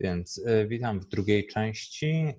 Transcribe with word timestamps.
Więc 0.00 0.38
y, 0.38 0.66
witam 0.68 1.00
w 1.00 1.08
drugiej 1.08 1.46
części 1.46 2.32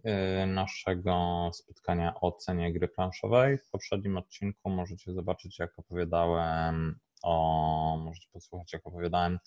y, 0.44 0.48
naszego 0.48 1.50
spotkania 1.54 2.20
o 2.22 2.32
cenie 2.32 2.74
gry 2.74 2.88
planszowej. 2.88 3.58
W 3.58 3.70
poprzednim 3.70 4.18
odcinku 4.18 4.70
możecie 4.70 5.14
zobaczyć, 5.14 5.60
jak 5.60 5.80
opowiadałem 5.80 7.00
o, 7.24 7.98
możecie 8.06 8.28
posłuchać, 8.34 8.74
jak 8.74 8.88
opowiadałem 8.88 9.40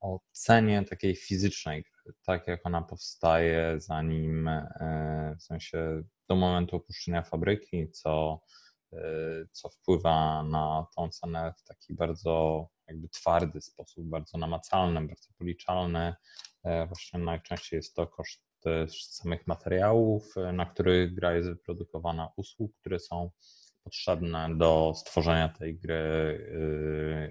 o 0.00 0.20
cenie 0.32 0.84
takiej 0.84 1.16
fizycznej, 1.16 1.84
tak 2.26 2.46
jak 2.46 2.66
ona 2.66 2.82
powstaje, 2.82 3.74
zanim 3.80 4.50
w 5.38 5.42
sensie 5.42 6.02
do 6.28 6.36
momentu 6.36 6.76
opuszczenia 6.76 7.22
fabryki, 7.22 7.90
co, 7.90 8.40
co 9.52 9.68
wpływa 9.68 10.42
na 10.42 10.86
tą 10.96 11.08
cenę 11.08 11.54
w 11.58 11.62
taki 11.62 11.94
bardzo 11.94 12.68
jakby 12.88 13.08
twardy 13.08 13.60
sposób, 13.60 14.04
bardzo 14.08 14.38
namacalny, 14.38 15.00
bardzo 15.00 15.32
policzalny. 15.38 16.14
E, 16.64 16.86
właśnie 16.86 17.18
najczęściej 17.18 17.76
jest 17.76 17.94
to 17.94 18.06
koszt 18.06 18.44
samych 18.98 19.46
materiałów, 19.46 20.36
e, 20.36 20.52
na 20.52 20.66
których 20.66 21.14
gra 21.14 21.34
jest 21.34 21.48
wyprodukowana, 21.48 22.28
usług, 22.36 22.72
które 22.80 23.00
są 23.00 23.30
potrzebne 23.82 24.56
do 24.56 24.92
stworzenia 24.96 25.48
tej 25.48 25.78
gry, 25.78 25.94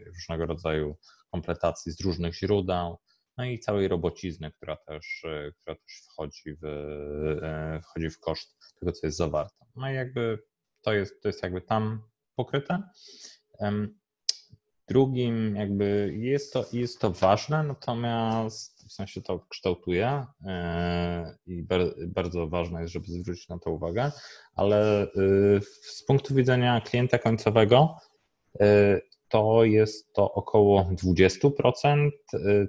e, 0.04 0.10
różnego 0.10 0.46
rodzaju 0.46 0.98
kompletacji 1.32 1.92
z 1.92 2.02
różnych 2.02 2.36
źródeł, 2.36 2.98
no 3.38 3.46
i 3.46 3.60
całej 3.60 3.88
robocizny, 3.88 4.52
która 4.52 4.76
też, 4.76 5.24
która 5.62 5.76
też 5.76 6.02
wchodzi, 6.10 6.56
w, 6.62 6.66
wchodzi 7.84 8.10
w 8.10 8.20
koszt 8.20 8.58
tego, 8.80 8.92
co 8.92 9.08
jest 9.08 9.18
zawarte. 9.18 9.66
No 9.76 9.92
i 9.92 9.96
jakby 9.96 10.44
to 10.82 10.94
jest, 10.94 11.22
to 11.22 11.30
jest 11.30 11.44
jakby 11.44 11.62
tam 11.62 12.02
pokryte. 12.36 12.84
Drugim 14.94 15.56
jakby 15.56 16.14
jest 16.18 16.54
to, 16.54 16.66
jest 16.74 17.00
to 17.00 17.12
ważne, 17.12 17.64
natomiast 17.64 18.86
w 18.90 18.94
sensie 18.94 19.22
to 19.22 19.40
kształtuje 19.50 20.26
e, 20.46 21.38
i 21.46 21.68
bardzo 22.08 22.48
ważne 22.48 22.82
jest, 22.82 22.94
żeby 22.94 23.06
zwrócić 23.08 23.50
na 23.50 23.60
to 23.60 23.72
uwagę, 23.72 24.12
ale 24.56 25.04
e, 25.04 25.10
z 25.82 26.04
punktu 26.08 26.36
widzenia 26.36 26.82
klienta 26.82 27.18
końcowego 27.18 27.98
e, 28.60 29.02
to 29.30 29.64
jest 29.64 30.14
to 30.14 30.34
około 30.34 30.84
20% 30.84 32.10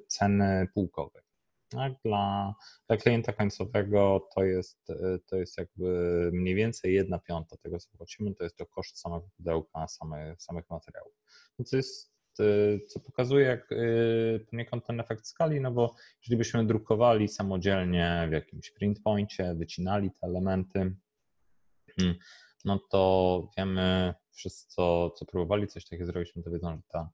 ceny 0.06 0.69
pułkowej. 0.75 1.22
Tak? 1.69 1.92
Dla, 2.05 2.55
dla 2.89 2.97
klienta 2.97 3.33
końcowego 3.33 4.28
to 4.34 4.45
jest, 4.45 4.78
to 5.27 5.36
jest 5.36 5.58
jakby 5.58 6.30
mniej 6.33 6.55
więcej 6.55 6.95
jedna 6.95 7.19
piąta 7.19 7.56
tego, 7.56 7.78
co 7.78 7.89
płacimy, 7.97 8.34
to 8.34 8.45
jest 8.45 8.56
to 8.56 8.67
koszt 8.67 8.98
samego 8.98 9.28
pudełka, 9.36 9.89
same, 9.89 10.34
samych 10.39 10.70
materiałów. 10.70 11.12
No 11.58 11.64
co 11.64 11.77
jest 11.77 12.14
co 12.88 13.00
pokazuje 13.00 13.46
jak 13.46 13.72
y, 13.72 14.46
poniekąd 14.50 14.86
ten 14.86 15.00
efekt 15.00 15.27
skali, 15.27 15.60
no 15.60 15.70
bo 15.70 15.94
jeżeli 16.22 16.36
byśmy 16.36 16.66
drukowali 16.66 17.28
samodzielnie 17.28 18.27
w 18.30 18.32
jakimś 18.32 18.70
print 18.70 19.02
poincie, 19.02 19.54
wycinali 19.54 20.10
te 20.10 20.27
elementy, 20.27 20.96
hmm, 21.98 22.16
no 22.64 22.78
to 22.90 23.50
wiemy, 23.56 24.14
wszyscy 24.32 24.68
co, 24.68 25.10
co 25.10 25.27
próbowali 25.27 25.66
coś 25.66 25.84
takiego 25.84 26.06
zrobić, 26.06 26.32
no 26.36 26.42
to 26.42 26.50
wiedzą, 26.50 26.77
że 26.77 26.82
ta 26.88 27.10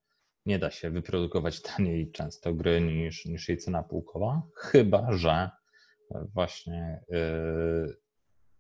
nie 0.46 0.58
da 0.58 0.70
się 0.70 0.91
wyprodukować 0.91 1.62
taniej 1.62 2.12
często 2.12 2.54
gry 2.54 2.80
niż, 2.80 3.24
niż 3.24 3.48
jej 3.48 3.58
cena 3.58 3.82
półkowa, 3.82 4.42
chyba 4.56 5.12
że 5.12 5.50
właśnie 6.34 7.00
yy, 7.08 7.96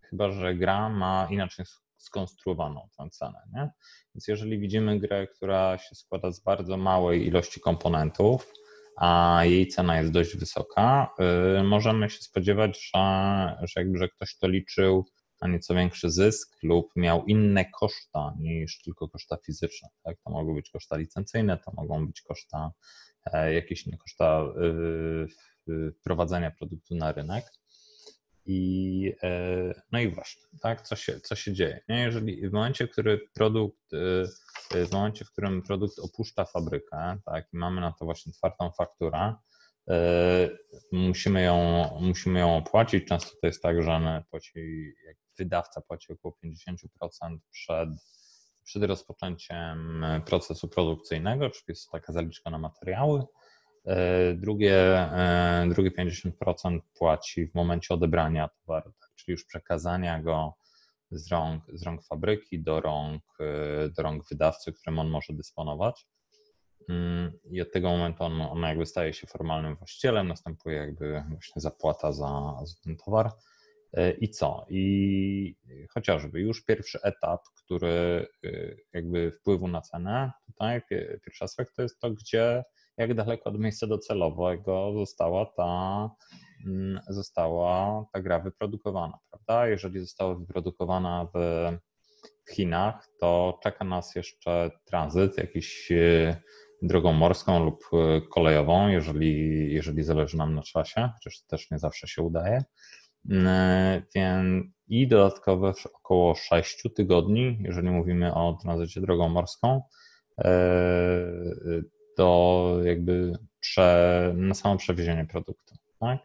chyba, 0.00 0.30
że 0.30 0.54
gra 0.54 0.88
ma 0.88 1.28
inaczej 1.30 1.66
skonstruowaną 2.00 2.88
tę 2.98 3.10
cenę. 3.10 3.38
Nie? 3.54 3.70
Więc 4.14 4.28
jeżeli 4.28 4.58
widzimy 4.58 4.98
grę, 4.98 5.26
która 5.26 5.78
się 5.78 5.94
składa 5.94 6.32
z 6.32 6.40
bardzo 6.40 6.76
małej 6.76 7.26
ilości 7.26 7.60
komponentów, 7.60 8.52
a 8.96 9.40
jej 9.44 9.68
cena 9.68 9.98
jest 9.98 10.12
dość 10.12 10.36
wysoka, 10.36 11.14
yy, 11.18 11.62
możemy 11.64 12.10
się 12.10 12.18
spodziewać, 12.18 12.90
że, 12.94 13.56
że, 13.62 13.80
jakby, 13.80 13.98
że 13.98 14.08
ktoś 14.08 14.36
to 14.36 14.48
liczył 14.48 15.04
na 15.40 15.48
nieco 15.48 15.74
większy 15.74 16.10
zysk 16.10 16.56
lub 16.62 16.92
miał 16.96 17.24
inne 17.24 17.64
koszta 17.70 18.34
niż 18.38 18.82
tylko 18.82 19.08
koszta 19.08 19.36
fizyczne. 19.46 19.88
Tak? 20.02 20.16
To 20.24 20.30
mogą 20.30 20.54
być 20.54 20.70
koszta 20.70 20.96
licencyjne, 20.96 21.58
to 21.58 21.72
mogą 21.74 22.06
być 22.06 22.22
koszta, 22.22 22.72
e, 23.32 23.54
jakieś 23.54 23.86
inne 23.86 23.96
koszta 23.98 24.44
yy, 25.66 25.92
wprowadzenia 25.92 26.50
produktu 26.50 26.94
na 26.94 27.12
rynek. 27.12 27.44
I, 28.46 29.12
e, 29.22 29.82
no 29.92 30.00
i 30.00 30.08
właśnie, 30.08 30.42
tak, 30.60 30.82
co 30.82 30.96
się, 30.96 31.20
co 31.20 31.36
się 31.36 31.52
dzieje? 31.52 31.80
Nie? 31.88 32.00
Jeżeli 32.00 32.48
w 32.48 32.52
momencie, 32.52 32.86
w 32.86 32.90
którym 32.90 33.18
produkt, 33.34 33.92
e, 34.74 34.86
w 34.86 34.92
momencie, 34.92 35.24
w 35.24 35.32
którym 35.32 35.62
produkt 35.62 35.98
opuszcza 35.98 36.44
fabrykę, 36.44 37.18
tak, 37.24 37.44
i 37.52 37.56
mamy 37.56 37.80
na 37.80 37.92
to 37.92 38.04
właśnie 38.04 38.32
twardą 38.32 38.70
fakturę, 38.78 39.34
e, 39.90 40.48
musimy 40.92 41.42
ją, 41.42 41.88
musimy 42.00 42.40
ją 42.40 42.56
opłacić. 42.56 43.08
Często 43.08 43.30
to 43.40 43.46
jest 43.46 43.62
tak, 43.62 43.82
że 43.82 44.22
płaci, 44.30 44.92
wydawca 45.38 45.80
płaci 45.80 46.12
około 46.12 46.36
50% 46.44 47.38
przed, 47.50 47.88
przed 48.64 48.84
rozpoczęciem 48.84 50.04
procesu 50.26 50.68
produkcyjnego, 50.68 51.50
czyli 51.50 51.64
jest 51.68 51.86
to 51.86 51.92
taka 51.92 52.12
zaliczka 52.12 52.50
na 52.50 52.58
materiały. 52.58 53.22
Drugie, 54.34 55.08
drugie 55.68 55.90
50% 55.90 56.80
płaci 56.98 57.46
w 57.46 57.54
momencie 57.54 57.94
odebrania 57.94 58.48
towaru, 58.48 58.92
tak, 59.00 59.09
czyli 59.20 59.32
już 59.32 59.44
przekazania 59.44 60.22
go 60.22 60.54
z 61.10 61.32
rąk, 61.32 61.64
z 61.72 61.82
rąk 61.82 62.04
fabryki 62.04 62.62
do 62.62 62.80
rąk, 62.80 63.22
e, 63.40 63.88
do 63.88 64.02
rąk 64.02 64.24
wydawcy, 64.30 64.72
którym 64.72 64.98
on 64.98 65.08
może 65.08 65.32
dysponować. 65.32 66.06
Mm, 66.88 67.32
I 67.44 67.60
od 67.60 67.72
tego 67.72 67.88
momentu 67.88 68.24
on, 68.24 68.40
on 68.40 68.62
jakby 68.62 68.86
staje 68.86 69.12
się 69.12 69.26
formalnym 69.26 69.76
właścicielem, 69.76 70.28
następuje 70.28 70.76
jakby 70.76 71.24
właśnie 71.30 71.62
zapłata 71.62 72.12
za, 72.12 72.60
za 72.64 72.74
ten 72.84 72.96
towar. 72.96 73.30
I 74.20 74.30
co? 74.30 74.66
I 74.68 75.56
chociażby 75.94 76.40
już 76.40 76.64
pierwszy 76.64 76.98
etap, 77.02 77.40
który 77.64 78.26
jakby 78.92 79.30
wpływu 79.30 79.68
na 79.68 79.80
cenę, 79.80 80.32
tutaj 80.46 80.82
pierwszy 81.24 81.44
aspekt 81.44 81.76
to 81.76 81.82
jest 81.82 82.00
to, 82.00 82.10
gdzie 82.10 82.64
jak 82.96 83.14
daleko 83.14 83.50
od 83.50 83.58
miejsca 83.58 83.86
docelowego 83.86 84.92
została 84.94 85.46
ta, 85.46 86.10
została 87.08 88.04
ta 88.12 88.20
gra 88.20 88.40
wyprodukowana, 88.40 89.18
prawda? 89.30 89.68
Jeżeli 89.68 90.00
została 90.00 90.34
wyprodukowana 90.34 91.26
w, 91.34 91.38
Chinach, 92.50 93.08
to 93.20 93.58
czeka 93.62 93.84
nas 93.84 94.14
jeszcze 94.14 94.70
tranzyt, 94.84 95.38
jakiś 95.38 95.92
e, 95.92 96.36
drogą 96.82 97.12
morską 97.12 97.64
lub 97.64 97.84
e, 97.92 98.20
kolejową, 98.20 98.88
jeżeli, 98.88 99.72
jeżeli 99.74 100.02
zależy 100.02 100.36
nam 100.36 100.54
na 100.54 100.62
czasie, 100.62 101.10
chociaż 101.14 101.42
też 101.42 101.70
nie 101.70 101.78
zawsze 101.78 102.08
się 102.08 102.22
udaje. 102.22 102.64
Mm, 103.30 104.02
e, 104.16 104.62
i 104.88 105.08
dodatkowe 105.08 105.72
około 105.94 106.34
6 106.34 106.82
tygodni, 106.96 107.58
jeżeli 107.60 107.90
mówimy 107.90 108.34
o 108.34 108.58
tranzycie 108.62 109.00
drogą 109.00 109.28
morską, 109.28 109.82
do 112.16 112.80
jakby 112.84 113.32
prze, 113.60 114.32
na 114.36 114.54
samo 114.54 114.76
przewiezienie 114.76 115.26
produktu. 115.26 115.74
Tak? 116.00 116.18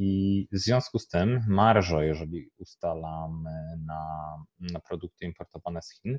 I 0.00 0.48
w 0.52 0.58
związku 0.58 0.98
z 0.98 1.08
tym 1.08 1.44
marża, 1.48 2.04
jeżeli 2.04 2.50
ustalamy 2.58 3.50
na, 3.86 4.34
na 4.60 4.80
produkty 4.80 5.24
importowane 5.24 5.82
z 5.82 5.92
Chin, 5.92 6.18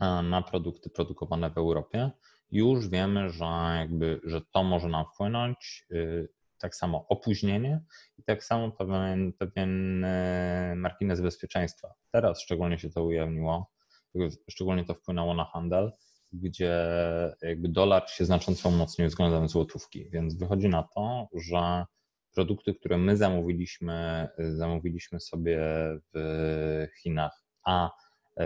na 0.00 0.42
produkty 0.42 0.90
produkowane 0.90 1.50
w 1.50 1.58
Europie, 1.58 2.10
już 2.50 2.88
wiemy, 2.88 3.30
że, 3.30 3.44
jakby, 3.78 4.20
że 4.24 4.40
to 4.52 4.64
może 4.64 4.88
nam 4.88 5.04
wpłynąć. 5.14 5.86
Y, 5.92 6.28
tak 6.58 6.76
samo 6.76 7.06
opóźnienie 7.08 7.80
i 8.18 8.24
tak 8.24 8.44
samo 8.44 8.70
pewien, 8.70 9.32
pewien 9.32 10.04
y, 10.04 10.74
margines 10.76 11.20
bezpieczeństwa. 11.20 11.88
Teraz 12.10 12.40
szczególnie 12.40 12.78
się 12.78 12.90
to 12.90 13.04
ujawniło, 13.04 13.70
szczególnie 14.50 14.84
to 14.84 14.94
wpłynęło 14.94 15.34
na 15.34 15.44
handel, 15.44 15.92
gdzie 16.32 16.86
jakby 17.42 17.68
dolar 17.68 18.10
się 18.10 18.24
znacząco 18.24 18.68
umocnił 18.68 19.08
względem 19.08 19.48
złotówki, 19.48 20.10
więc 20.10 20.34
wychodzi 20.38 20.68
na 20.68 20.82
to, 20.82 21.28
że 21.34 21.84
produkty, 22.34 22.74
które 22.74 22.98
my 22.98 23.16
zamówiliśmy, 23.16 24.28
zamówiliśmy 24.38 25.20
sobie 25.20 25.60
w 26.14 26.86
Chinach, 27.02 27.44
a 27.64 27.90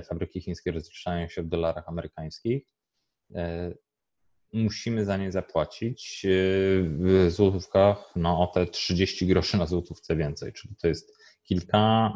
fabryki 0.05 0.41
chińskie 0.41 0.73
rozliczają 0.73 1.29
się 1.29 1.43
w 1.43 1.49
dolarach 1.49 1.89
amerykańskich, 1.89 2.67
e, 3.35 3.75
musimy 4.53 5.05
za 5.05 5.17
nie 5.17 5.33
zapłacić 5.33 6.25
e, 6.25 6.29
w 6.83 7.27
złotówkach 7.31 8.13
no, 8.17 8.41
o 8.41 8.47
te 8.47 8.67
30 8.67 9.27
groszy 9.27 9.57
na 9.57 9.67
złotówce 9.67 10.17
więcej, 10.17 10.53
czyli 10.53 10.77
to 10.77 10.89
jest 10.89 11.17
kilka 11.43 12.13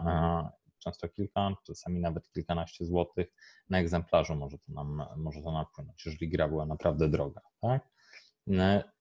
często 0.85 1.09
kilka, 1.09 1.55
czasami 1.67 2.01
nawet 2.01 2.31
kilkanaście 2.31 2.85
złotych 2.85 3.27
na 3.71 3.79
egzemplarzu 3.79 4.35
może 4.35 4.59
to 4.59 4.73
nam, 4.73 5.03
może 5.17 5.43
to 5.43 5.53
nam 5.53 5.67
wpłynąć, 5.73 6.07
jeżeli 6.07 6.29
gra 6.29 6.49
była 6.49 6.67
naprawdę 6.67 7.09
droga. 7.09 7.41
Tak? 7.61 7.89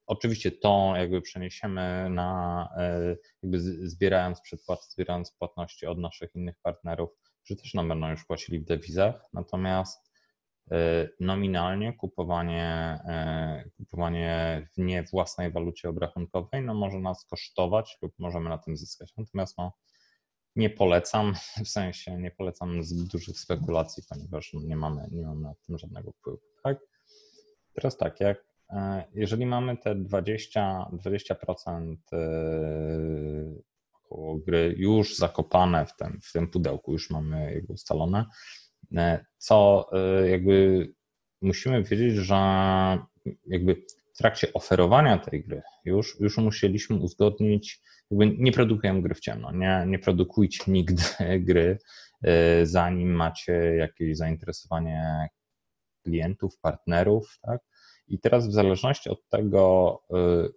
E, 0.09 0.11
oczywiście 0.11 0.51
to 0.51 0.93
jakby 0.95 1.21
przeniesiemy 1.21 2.09
na, 2.09 2.69
e, 2.77 3.15
jakby 3.43 3.59
zbierając 3.89 4.41
przedpłaty, 4.41 4.83
zbierając 4.89 5.31
płatności 5.31 5.85
od 5.85 5.97
naszych 5.97 6.35
innych 6.35 6.55
partnerów, 6.63 7.09
którzy 7.43 7.61
też 7.61 7.73
nam 7.73 7.87
będą 7.89 8.09
już 8.09 8.25
płacili 8.25 8.59
w 8.59 8.65
dewizach, 8.65 9.25
natomiast 9.33 10.09
nominalnie 11.19 11.93
kupowanie, 11.93 12.99
kupowanie 13.77 14.67
w 14.73 14.77
nie 14.77 15.03
własnej 15.03 15.51
walucie 15.51 15.89
obrachunkowej 15.89 16.61
no 16.61 16.73
może 16.73 16.99
nas 16.99 17.25
kosztować 17.25 17.97
lub 18.01 18.13
możemy 18.19 18.49
na 18.49 18.57
tym 18.57 18.77
zyskać. 18.77 19.13
Natomiast 19.17 19.57
no, 19.57 19.73
nie 20.55 20.69
polecam, 20.69 21.33
w 21.65 21.67
sensie 21.67 22.17
nie 22.17 22.31
polecam 22.31 22.83
zbyt 22.83 23.07
dużych 23.07 23.39
spekulacji, 23.39 24.03
ponieważ 24.09 24.53
nie 24.53 24.75
mamy, 24.75 25.07
nie 25.11 25.25
mamy 25.25 25.41
na 25.41 25.53
tym 25.65 25.77
żadnego 25.77 26.11
wpływu. 26.11 26.41
Tak? 26.63 26.77
Teraz 27.73 27.97
tak, 27.97 28.19
jak 28.19 28.37
e, 28.37 28.48
jeżeli 29.13 29.45
mamy 29.45 29.77
te 29.77 29.95
20, 29.95 30.85
20% 30.93 31.95
e, 32.13 32.17
około 33.93 34.35
gry 34.35 34.75
już 34.77 35.15
zakopane 35.15 35.85
w 35.85 35.95
tym, 35.95 36.19
w 36.23 36.31
tym 36.31 36.47
pudełku, 36.47 36.91
już 36.91 37.09
mamy 37.09 37.53
jakby 37.53 37.73
ustalone, 37.73 38.25
e, 38.95 39.25
co 39.37 39.89
jakby 40.29 40.87
musimy 41.41 41.83
wiedzieć, 41.83 42.15
że 42.15 42.35
jakby 43.47 43.75
w 44.13 44.17
trakcie 44.17 44.53
oferowania 44.53 45.17
tej 45.17 45.43
gry 45.43 45.61
już, 45.85 46.19
już 46.19 46.37
musieliśmy 46.37 46.95
uzgodnić 46.95 47.81
jakby 48.11 48.37
nie 48.37 48.51
produkujemy 48.51 49.01
gry 49.01 49.15
w 49.15 49.19
ciemno. 49.19 49.51
Nie, 49.51 49.83
nie 49.87 49.99
produkujcie 49.99 50.63
nigdy 50.67 51.03
gry, 51.47 51.77
e, 52.23 52.65
zanim 52.65 53.11
macie 53.11 53.53
jakieś 53.53 54.17
zainteresowanie 54.17 55.27
klientów, 56.03 56.59
partnerów, 56.59 57.39
tak? 57.41 57.61
I 58.09 58.19
teraz 58.19 58.47
w 58.47 58.51
zależności 58.51 59.09
od 59.09 59.29
tego, 59.29 59.99
e, 60.13 60.49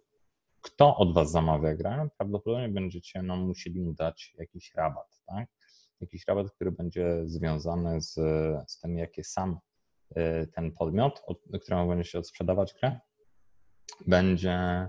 kto 0.60 0.96
od 0.96 1.14
Was 1.14 1.30
zamawia 1.30 1.74
grę, 1.74 2.08
prawdopodobnie 2.18 2.68
będziecie 2.68 3.22
no, 3.22 3.36
musieli 3.36 3.80
mu 3.80 3.94
dać 3.94 4.34
jakiś 4.38 4.74
rabat, 4.74 5.22
tak? 5.26 5.48
Jakiś 6.00 6.26
rabat, 6.28 6.50
który 6.50 6.72
będzie 6.72 7.22
związany 7.24 8.00
z, 8.00 8.14
z 8.70 8.80
tym, 8.80 8.98
jakie 8.98 9.24
sam 9.24 9.58
e, 10.14 10.46
ten 10.46 10.72
podmiot, 10.72 11.22
od 11.26 11.38
któremu 11.62 11.88
będzie 11.88 12.10
się 12.10 12.18
odsprzedawać 12.18 12.74
grę, 12.74 13.00
będzie 14.06 14.88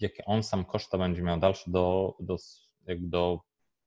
jakie 0.00 0.24
on 0.24 0.42
sam 0.42 0.64
koszta 0.64 0.98
będzie 0.98 1.22
miał 1.22 1.40
dalsze 1.40 1.70
do, 1.70 2.16
do, 2.20 2.36
do 3.00 3.40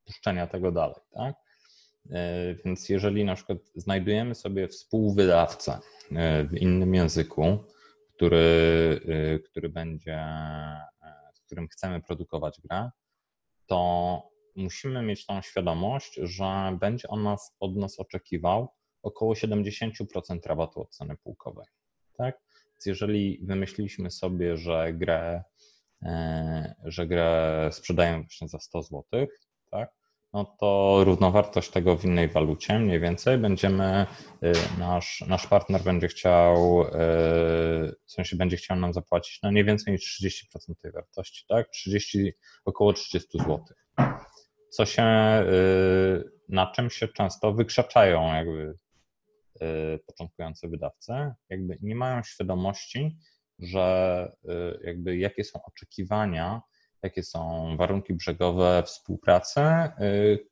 puszczenia 0.04 0.46
tego 0.46 0.72
dalej, 0.72 0.96
tak? 1.14 1.34
E, 2.10 2.54
więc 2.64 2.88
jeżeli 2.88 3.24
na 3.24 3.34
przykład 3.34 3.58
znajdujemy 3.74 4.34
sobie 4.34 4.68
współwydawcę 4.68 5.78
e, 6.12 6.44
w 6.44 6.54
innym 6.54 6.94
języku, 6.94 7.58
który, 8.14 9.00
e, 9.08 9.38
który 9.38 9.68
będzie, 9.68 10.24
z 11.34 11.40
którym 11.40 11.68
chcemy 11.68 12.02
produkować 12.02 12.60
grę, 12.64 12.90
to 13.66 14.22
musimy 14.56 15.02
mieć 15.02 15.26
tą 15.26 15.42
świadomość, 15.42 16.14
że 16.22 16.76
będzie 16.80 17.08
on 17.08 17.22
nas, 17.22 17.56
od 17.60 17.76
nas 17.76 18.00
oczekiwał 18.00 18.68
około 19.02 19.34
70% 19.34 20.46
rabatu 20.46 20.80
od 20.80 20.90
ceny 20.90 21.16
pułkowej. 21.16 21.66
Tak? 22.16 22.40
Więc 22.72 22.86
jeżeli 22.86 23.40
wymyśliliśmy 23.42 24.10
sobie, 24.10 24.56
że 24.56 24.92
grę 24.92 25.42
że 26.84 27.06
grę 27.06 27.68
sprzedają 27.72 28.22
właśnie 28.22 28.48
za 28.48 28.58
100 28.58 28.82
zł? 28.82 29.02
No 30.36 30.44
to 30.44 31.00
równowartość 31.04 31.70
tego 31.70 31.96
w 31.96 32.04
innej 32.04 32.28
walucie 32.28 32.78
mniej 32.78 33.00
więcej 33.00 33.38
będziemy, 33.38 33.84
e, 33.84 34.06
nasz, 34.78 35.24
nasz 35.28 35.46
partner 35.46 35.82
będzie 35.82 36.08
chciał, 36.08 36.82
e, 36.82 36.88
w 38.06 38.12
sensie 38.12 38.36
będzie 38.36 38.56
chciał 38.56 38.76
nam 38.76 38.92
zapłacić 38.92 39.38
no 39.42 39.50
nie 39.50 39.64
więcej 39.64 39.92
niż 39.92 40.20
30% 40.22 40.74
tej 40.82 40.92
wartości, 40.92 41.44
tak? 41.48 41.70
30, 41.70 42.32
około 42.64 42.92
30 42.92 43.38
zł. 43.38 43.64
Co 44.70 44.86
się, 44.86 45.04
na 46.48 46.72
czym 46.74 46.90
się 46.90 47.08
często 47.08 47.52
wykrzaczają 47.52 48.34
jakby 48.34 48.78
początkujący 50.06 50.68
wydawcy, 50.68 51.12
jakby 51.48 51.78
nie 51.82 51.94
mają 51.94 52.22
świadomości, 52.22 53.16
że 53.58 54.32
y, 54.44 54.80
jakby 54.84 55.16
jakie 55.16 55.44
są 55.44 55.60
oczekiwania, 55.64 56.62
jakie 57.06 57.22
są 57.22 57.68
warunki 57.76 58.14
brzegowe 58.14 58.82
współpracy 58.86 59.60
y, 60.00 60.48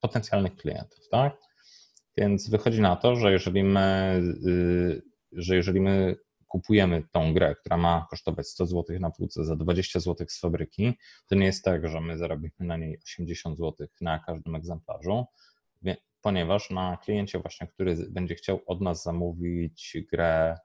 potencjalnych 0.00 0.56
klientów, 0.56 1.08
tak? 1.10 1.36
Więc 2.16 2.50
wychodzi 2.50 2.80
na 2.80 2.96
to, 2.96 3.16
że 3.16 3.32
jeżeli 3.32 3.64
my, 3.64 4.20
y, 4.46 5.02
że 5.32 5.56
jeżeli 5.56 5.80
my 5.80 6.16
kupujemy 6.48 7.02
tą 7.12 7.34
grę, 7.34 7.54
która 7.54 7.76
ma 7.76 8.06
kosztować 8.10 8.48
100 8.48 8.66
zł 8.66 9.00
na 9.00 9.10
półce 9.10 9.44
za 9.44 9.56
20 9.56 10.00
zł 10.00 10.26
z 10.30 10.40
fabryki, 10.40 10.98
to 11.28 11.34
nie 11.34 11.46
jest 11.46 11.64
tak, 11.64 11.88
że 11.88 12.00
my 12.00 12.18
zarobimy 12.18 12.52
na 12.58 12.76
niej 12.76 12.98
80 13.04 13.58
zł 13.58 13.86
na 14.00 14.18
każdym 14.18 14.54
egzemplarzu, 14.54 15.26
ponieważ 16.22 16.70
na 16.70 16.96
kliencie 16.96 17.38
właśnie, 17.38 17.66
który 17.66 17.96
będzie 18.10 18.34
chciał 18.34 18.60
od 18.66 18.80
nas 18.80 19.02
zamówić 19.02 19.96
grę 20.12 20.58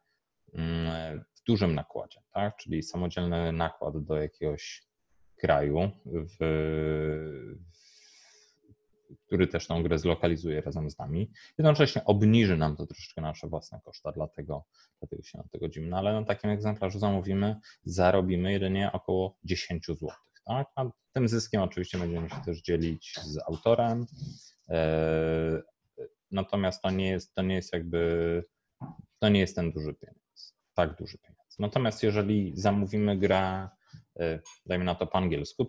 mm, 0.54 1.24
dużym 1.48 1.76
nakładzie, 1.76 2.22
tak? 2.34 2.58
czyli 2.58 2.84
samodzielny 2.84 3.52
nakład 3.52 4.04
do 4.04 4.16
jakiegoś 4.16 4.84
kraju, 5.46 5.92
w, 6.06 6.38
który 9.26 9.48
też 9.48 9.68
tą 9.68 9.84
grę 9.84 10.00
zlokalizuje 10.00 10.62
razem 10.62 10.90
z 10.92 10.98
nami. 10.98 11.32
Jednocześnie 11.58 12.06
obniży 12.06 12.58
nam 12.58 12.76
to 12.76 12.86
troszeczkę 12.86 13.22
nasze 13.22 13.48
własne 13.48 13.80
koszta, 13.84 14.12
dlatego, 14.12 14.66
dlatego 15.00 15.24
się 15.24 15.38
na 15.38 15.44
to 15.52 15.60
godzimy. 15.60 15.88
No 15.88 15.98
ale 15.98 16.14
na 16.14 16.24
takim 16.24 16.50
egzemplarzu 16.50 17.00
zamówimy, 17.00 17.56
zarobimy 17.84 18.52
jedynie 18.52 18.92
około 18.92 19.38
10 19.44 19.86
zł. 19.88 20.10
Tak? 20.46 20.68
A 20.76 20.86
tym 21.14 21.28
zyskiem 21.28 21.62
oczywiście 21.62 21.98
będziemy 21.98 22.30
się 22.30 22.42
też 22.46 22.62
dzielić 22.62 23.20
z 23.24 23.38
autorem. 23.48 24.06
E, 24.70 25.62
natomiast 26.32 26.82
to 26.82 26.92
nie 26.92 27.10
jest, 27.10 27.36
to 27.36 27.42
nie 27.42 27.56
jest 27.56 27.74
jakby, 27.74 28.44
to 29.20 29.30
nie 29.30 29.40
jest 29.40 29.56
ten 29.56 29.72
duży 29.72 29.94
pieniądz, 29.94 30.56
tak 30.74 30.98
duży 30.98 31.18
pieniądz. 31.18 31.60
Natomiast 31.60 32.04
jeżeli 32.04 32.54
zamówimy 32.56 33.18
grę, 33.18 33.70
dajmy 34.66 34.86
na 34.86 34.96
to 34.96 35.08
po 35.08 35.18
angielsku, 35.18 35.68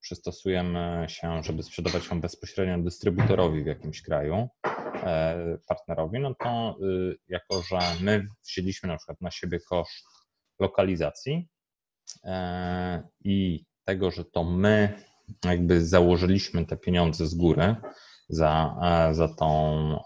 przystosujemy 0.00 1.06
się, 1.08 1.42
żeby 1.42 1.62
sprzedawać 1.62 2.08
ją 2.08 2.20
bezpośrednio 2.20 2.78
dystrybutorowi 2.78 3.62
w 3.62 3.66
jakimś 3.66 4.02
kraju, 4.02 4.48
e, 5.04 5.58
partnerowi, 5.68 6.20
no 6.20 6.34
to 6.34 6.76
y, 6.82 7.16
jako, 7.28 7.62
że 7.62 7.78
my 8.00 8.26
wzięliśmy 8.46 8.88
na 8.88 8.96
przykład 8.96 9.20
na 9.20 9.30
siebie 9.30 9.60
koszt 9.60 10.06
lokalizacji 10.60 11.48
e, 12.24 13.08
i 13.24 13.64
tego, 13.84 14.10
że 14.10 14.24
to 14.24 14.44
my 14.44 15.02
jakby 15.44 15.86
założyliśmy 15.86 16.66
te 16.66 16.76
pieniądze 16.76 17.26
z 17.26 17.34
góry 17.34 17.76
za, 18.28 18.76
e, 18.82 19.14
za 19.14 19.28
tą 19.28 19.98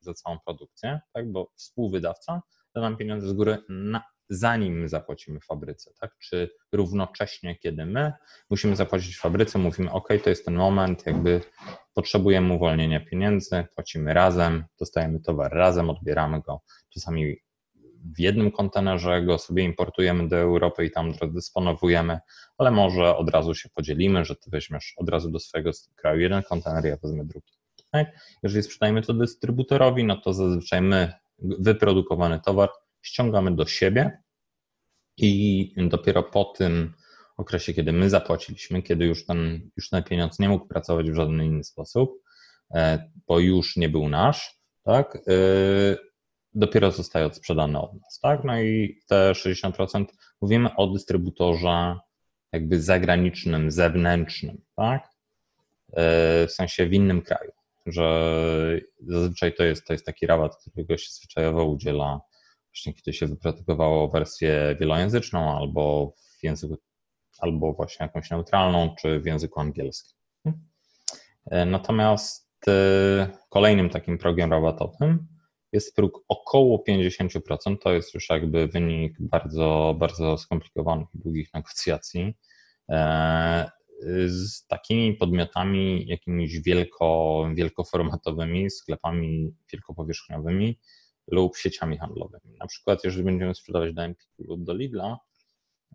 za 0.00 0.14
całą 0.14 0.38
produkcję, 0.44 1.00
tak? 1.12 1.32
bo 1.32 1.50
współwydawca 1.54 2.42
da 2.74 2.80
nam 2.80 2.96
pieniądze 2.96 3.28
z 3.28 3.32
góry, 3.32 3.58
na, 3.68 4.02
zanim 4.28 4.88
zapłacimy 4.88 5.40
fabryce, 5.40 5.90
tak? 6.00 6.18
Czy 6.18 6.50
równocześnie, 6.72 7.56
kiedy 7.56 7.86
my 7.86 8.12
musimy 8.50 8.76
zapłacić 8.76 9.18
fabryce, 9.18 9.58
mówimy, 9.58 9.92
OK, 9.92 10.08
to 10.24 10.30
jest 10.30 10.44
ten 10.44 10.54
moment, 10.54 11.06
jakby 11.06 11.40
potrzebujemy 11.94 12.54
uwolnienia 12.54 13.00
pieniędzy, 13.00 13.64
płacimy 13.74 14.14
razem, 14.14 14.64
dostajemy 14.78 15.20
towar 15.20 15.52
razem, 15.52 15.90
odbieramy 15.90 16.40
go 16.40 16.60
czasami 16.94 17.36
w 18.16 18.20
jednym 18.20 18.50
kontenerze, 18.50 19.22
go 19.22 19.38
sobie 19.38 19.64
importujemy 19.64 20.28
do 20.28 20.36
Europy 20.36 20.84
i 20.84 20.90
tam 20.90 21.12
dysponowujemy, 21.22 22.18
ale 22.58 22.70
może 22.70 23.16
od 23.16 23.30
razu 23.30 23.54
się 23.54 23.68
podzielimy, 23.68 24.24
że 24.24 24.36
ty 24.36 24.50
weźmiesz 24.50 24.94
od 24.96 25.08
razu 25.08 25.30
do 25.30 25.38
swojego 25.38 25.70
kraju 25.96 26.20
jeden 26.20 26.42
kontener, 26.42 26.84
ja 26.84 26.96
wezmę 26.96 27.24
drugi. 27.24 27.52
Tak? 27.90 28.06
Jeżeli 28.42 28.62
sprzedajemy 28.62 29.02
to 29.02 29.14
dystrybutorowi, 29.14 30.04
no 30.04 30.16
to 30.16 30.32
zazwyczaj 30.32 30.82
my 30.82 31.12
wyprodukowany 31.38 32.40
towar 32.40 32.68
ściągamy 33.08 33.56
do 33.56 33.66
siebie 33.66 34.22
i 35.16 35.74
dopiero 35.76 36.22
po 36.22 36.44
tym 36.44 36.94
okresie, 37.36 37.74
kiedy 37.74 37.92
my 37.92 38.10
zapłaciliśmy, 38.10 38.82
kiedy 38.82 39.04
już 39.04 39.26
ten, 39.26 39.70
już 39.76 39.90
ten 39.90 40.02
pieniądz 40.02 40.38
nie 40.38 40.48
mógł 40.48 40.66
pracować 40.66 41.10
w 41.10 41.14
żaden 41.14 41.42
inny 41.42 41.64
sposób, 41.64 42.22
e, 42.74 43.10
bo 43.26 43.38
już 43.38 43.76
nie 43.76 43.88
był 43.88 44.08
nasz, 44.08 44.58
tak, 44.84 45.16
e, 45.16 45.20
dopiero 46.54 46.90
zostaje 46.90 47.26
odsprzedany 47.26 47.80
od 47.80 47.94
nas, 47.94 48.20
tak, 48.22 48.44
no 48.44 48.60
i 48.60 49.00
te 49.08 49.34
60% 49.34 50.04
mówimy 50.40 50.76
o 50.76 50.86
dystrybutorze 50.86 51.98
jakby 52.52 52.82
zagranicznym, 52.82 53.70
zewnętrznym, 53.70 54.60
tak, 54.76 55.08
e, 55.92 56.46
w 56.46 56.52
sensie 56.52 56.86
w 56.86 56.92
innym 56.92 57.22
kraju 57.22 57.50
że 57.92 58.80
zazwyczaj 59.00 59.54
to 59.54 59.64
jest, 59.64 59.86
to 59.86 59.92
jest 59.92 60.06
taki 60.06 60.26
rabat, 60.26 60.56
którego 60.56 60.96
się 60.96 61.10
zwyczajowo 61.10 61.64
udziela 61.64 62.20
właśnie 62.72 62.94
kiedy 62.94 63.12
się 63.12 63.26
wyprodukowało 63.26 64.08
wersję 64.08 64.76
wielojęzyczną 64.80 65.58
albo 65.58 66.14
w 66.40 66.44
języku, 66.44 66.76
albo 67.38 67.72
właśnie 67.72 68.06
jakąś 68.06 68.30
neutralną, 68.30 68.94
czy 69.00 69.20
w 69.20 69.26
języku 69.26 69.60
angielskim. 69.60 70.18
Natomiast 71.66 72.48
e, 72.68 73.28
kolejnym 73.48 73.90
takim 73.90 74.18
progiem 74.18 74.50
rabatowym 74.50 75.26
jest 75.72 75.96
próg 75.96 76.24
około 76.28 76.84
50%. 76.88 77.78
To 77.82 77.92
jest 77.92 78.14
już 78.14 78.30
jakby 78.30 78.68
wynik 78.68 79.16
bardzo, 79.20 79.96
bardzo 79.98 80.38
skomplikowanych 80.38 81.08
długich 81.14 81.54
negocjacji. 81.54 82.34
E, 82.90 83.70
z 84.26 84.66
takimi 84.66 85.14
podmiotami 85.14 86.06
jakimiś 86.06 86.60
wielko, 86.60 87.48
wielkoformatowymi, 87.54 88.70
sklepami 88.70 89.54
wielkopowierzchniowymi 89.72 90.78
lub 91.30 91.56
sieciami 91.56 91.98
handlowymi. 91.98 92.56
Na 92.58 92.66
przykład, 92.66 93.04
jeżeli 93.04 93.24
będziemy 93.24 93.54
sprzedawać 93.54 93.94
do 93.94 94.02
Empiku 94.02 94.44
lub 94.44 94.64
do 94.64 94.74
Lidla, 94.74 95.18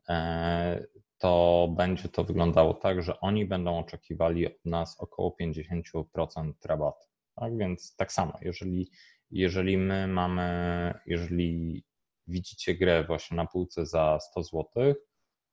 e, 0.10 0.86
to 1.18 1.68
będzie 1.78 2.10
to 2.10 2.24
wyglądało 2.24 2.74
tak, 2.74 3.04
że 3.04 3.20
oni 3.20 3.46
będą 3.46 3.80
oczekiwali 3.80 4.48
od 4.48 4.66
nas 4.66 5.00
około 5.00 5.36
50% 5.42 6.54
rabatu. 6.66 7.08
Tak 7.36 7.58
więc 7.58 7.96
tak 7.96 8.12
samo, 8.12 8.34
jeżeli, 8.42 8.92
jeżeli 9.32 9.78
my 9.78 10.08
mamy, 10.08 10.94
jeżeli 11.06 11.84
widzicie 12.28 12.76
grę 12.76 13.04
właśnie 13.04 13.38
na 13.38 13.46
półce 13.46 13.86
za 13.86 14.20
100 14.32 14.44
zł, 14.44 14.94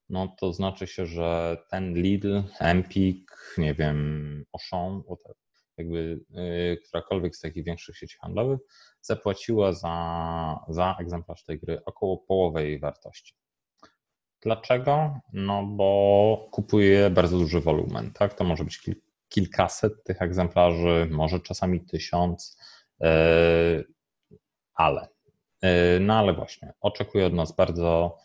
no 0.08 0.36
to 0.38 0.52
znaczy 0.52 0.86
się, 0.86 1.06
że 1.06 1.56
ten 1.70 1.94
Lidl, 1.94 2.42
Empik, 2.58 3.54
nie 3.58 3.74
wiem, 3.74 4.44
Auchan, 4.52 5.02
jakby 5.80 6.20
yy, 6.30 6.76
którakolwiek 6.76 7.36
z 7.36 7.40
takich 7.40 7.64
większych 7.64 7.96
sieci 7.96 8.16
handlowych 8.20 8.60
zapłaciła 9.00 9.72
za, 9.72 10.64
za 10.68 10.96
egzemplarz 11.00 11.44
tej 11.44 11.58
gry 11.58 11.84
około 11.84 12.18
połowy 12.18 12.68
jej 12.68 12.78
wartości. 12.78 13.34
Dlaczego? 14.42 15.20
No 15.32 15.66
bo 15.66 16.48
kupuje 16.50 17.10
bardzo 17.10 17.38
duży 17.38 17.60
wolumen, 17.60 18.12
tak? 18.12 18.34
To 18.34 18.44
może 18.44 18.64
być 18.64 18.80
kilkaset 19.28 20.04
tych 20.04 20.22
egzemplarzy, 20.22 21.08
może 21.10 21.40
czasami 21.40 21.80
tysiąc, 21.80 22.58
yy, 23.00 23.08
ale, 24.74 25.08
yy, 25.62 25.70
no 26.00 26.14
ale 26.14 26.34
właśnie, 26.34 26.72
oczekuje 26.80 27.26
od 27.26 27.32
nas 27.34 27.56
bardzo 27.56 28.18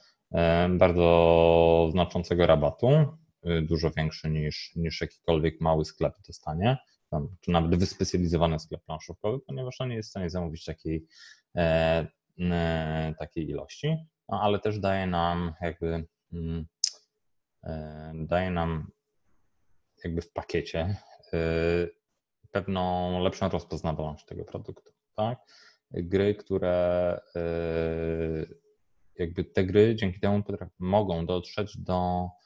bardzo 0.70 1.88
znaczącego 1.92 2.46
rabatu, 2.46 2.88
dużo 3.62 3.92
większy 3.92 4.30
niż, 4.30 4.76
niż 4.76 5.02
jakikolwiek 5.02 5.62
mały 5.62 5.86
sklep 5.86 6.14
dostanie, 6.28 6.78
czy 7.42 7.52
nawet 7.52 7.80
wyspecjalizowany 7.80 8.60
sklep 8.60 8.84
planszówkowy, 8.86 9.40
ponieważ 9.40 9.82
on 9.82 9.90
nie 9.90 9.96
jest 9.96 10.10
w 10.10 10.12
stanie 10.12 10.30
zamówić 10.30 10.66
takiej, 10.66 11.06
e, 11.58 12.08
takiej 13.20 13.50
ilości, 13.50 13.98
no, 14.30 14.42
ale 14.42 14.60
też 14.60 14.80
daje 14.80 15.08
nam 15.08 15.54
jakby 15.62 16.08
mm, 16.34 16.66
daje 18.14 18.52
nam 18.52 18.92
jakby 20.04 20.22
w 20.22 20.32
pakiecie 20.32 20.98
pewną 22.52 23.20
lepszą 23.24 23.50
rozpoznawalność 23.50 24.26
tego 24.26 24.46
produktu. 24.46 24.94
Tak? 25.16 25.40
Gry, 25.92 26.36
które 26.36 27.20
jakby 29.16 29.44
te 29.44 29.66
gry 29.66 29.96
dzięki 29.96 30.20
temu 30.20 30.44
mogą 30.80 31.26
dotrzeć 31.26 31.78
do, 31.78 32.30
e, 32.30 32.45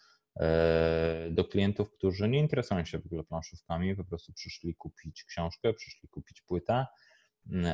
do 1.32 1.46
klientów, 1.46 1.92
którzy 1.92 2.30
nie 2.30 2.40
interesują 2.40 2.86
się 2.86 3.00
w 3.00 3.06
ogóle 3.06 3.24
planszówkami, 3.24 3.96
po 3.96 4.04
prostu 4.04 4.34
przyszli 4.34 4.76
kupić 4.76 5.24
książkę, 5.24 5.74
przyszli 5.74 6.10
kupić 6.10 6.42
płytę 6.42 6.86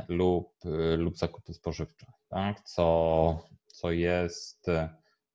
lub, 0.07 0.53
e, 0.65 0.97
lub 0.97 1.17
zakupy 1.17 1.53
spożywcze, 1.53 2.05
tak? 2.29 2.61
co, 2.61 3.47
co, 3.67 3.91
jest, 3.91 4.65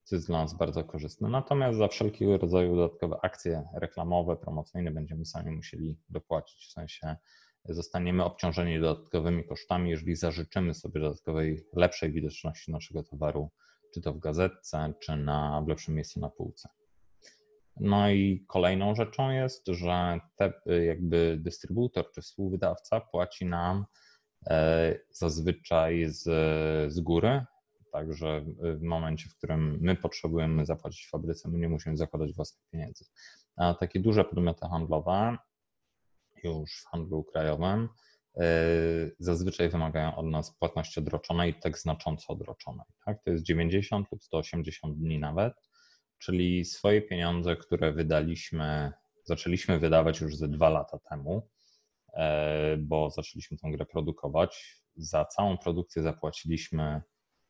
co 0.05 0.17
jest 0.17 0.27
dla 0.27 0.39
nas 0.39 0.57
bardzo 0.57 0.85
korzystne. 0.85 1.29
Natomiast 1.29 1.79
za 1.79 1.89
wszelkiego 1.89 2.39
rodzaju 2.39 2.77
dodatkowe 2.77 3.17
akcje 3.23 3.65
reklamowe, 3.75 4.37
promocyjne 4.37 4.91
będziemy 4.91 5.25
sami 5.25 5.51
musieli 5.51 5.99
dopłacić, 6.09 6.67
w 6.67 6.73
sensie 6.73 7.17
zostaniemy 7.65 8.25
obciążeni 8.25 8.81
dodatkowymi 8.81 9.45
kosztami, 9.45 9.91
jeżeli 9.91 10.17
zażyczymy 10.17 10.75
sobie 10.75 11.01
dodatkowej, 11.01 11.67
lepszej 11.77 12.13
widoczności 12.13 12.73
naszego 12.73 13.03
towaru, 13.03 13.51
czy 13.95 14.01
to 14.01 14.13
w 14.13 14.19
gazetce, 14.19 14.93
czy 15.01 15.17
na, 15.17 15.63
w 15.67 15.69
lepszym 15.69 15.95
miejscu 15.95 16.21
na 16.21 16.29
półce. 16.29 16.69
No 17.81 18.11
i 18.11 18.45
kolejną 18.49 18.95
rzeczą 18.95 19.31
jest, 19.31 19.67
że 19.67 20.21
te, 20.37 20.53
jakby 20.85 21.37
dystrybutor 21.41 22.13
czy 22.15 22.23
współwydawca 22.23 23.01
płaci 23.01 23.47
nam 23.47 23.85
e, 24.51 24.99
zazwyczaj 25.11 26.07
z, 26.09 26.23
z 26.93 27.01
góry, 27.01 27.45
także 27.93 28.45
w 28.61 28.83
momencie, 28.83 29.29
w 29.29 29.37
którym 29.37 29.79
my 29.81 29.97
potrzebujemy 29.97 30.67
zapłacić 30.67 31.09
fabryce, 31.09 31.49
my 31.49 31.59
nie 31.59 31.69
musimy 31.69 31.97
zakładać 31.97 32.35
własnych 32.35 32.65
pieniędzy. 32.73 33.05
A 33.57 33.75
takie 33.75 34.01
duże 34.01 34.25
podmioty 34.25 34.67
handlowe 34.67 35.37
już 36.45 36.83
w 36.83 36.87
handlu 36.87 37.25
krajowym, 37.25 37.89
e, 38.37 38.45
zazwyczaj 39.19 39.69
wymagają 39.69 40.17
od 40.17 40.27
nas 40.27 40.57
płatności 40.59 41.01
odroczonej, 41.01 41.55
tak 41.55 41.79
znacząco 41.79 42.33
odroczonej. 42.33 42.87
Tak? 43.05 43.23
To 43.25 43.31
jest 43.31 43.45
90 43.45 44.13
lub 44.13 44.23
180 44.23 44.99
dni 44.99 45.19
nawet, 45.19 45.55
czyli 46.21 46.65
swoje 46.65 47.03
pieniądze, 47.03 47.57
które 47.57 47.93
wydaliśmy, 47.93 48.93
zaczęliśmy 49.25 49.79
wydawać 49.79 50.21
już 50.21 50.37
ze 50.37 50.49
dwa 50.49 50.69
lata 50.69 50.99
temu, 51.11 51.49
e, 52.15 52.77
bo 52.77 53.11
zaczęliśmy 53.11 53.57
tę 53.57 53.71
grę 53.71 53.87
produkować. 53.87 54.81
Za 54.97 55.25
całą 55.25 55.59
produkcję 55.59 56.03
zapłaciliśmy 56.03 57.03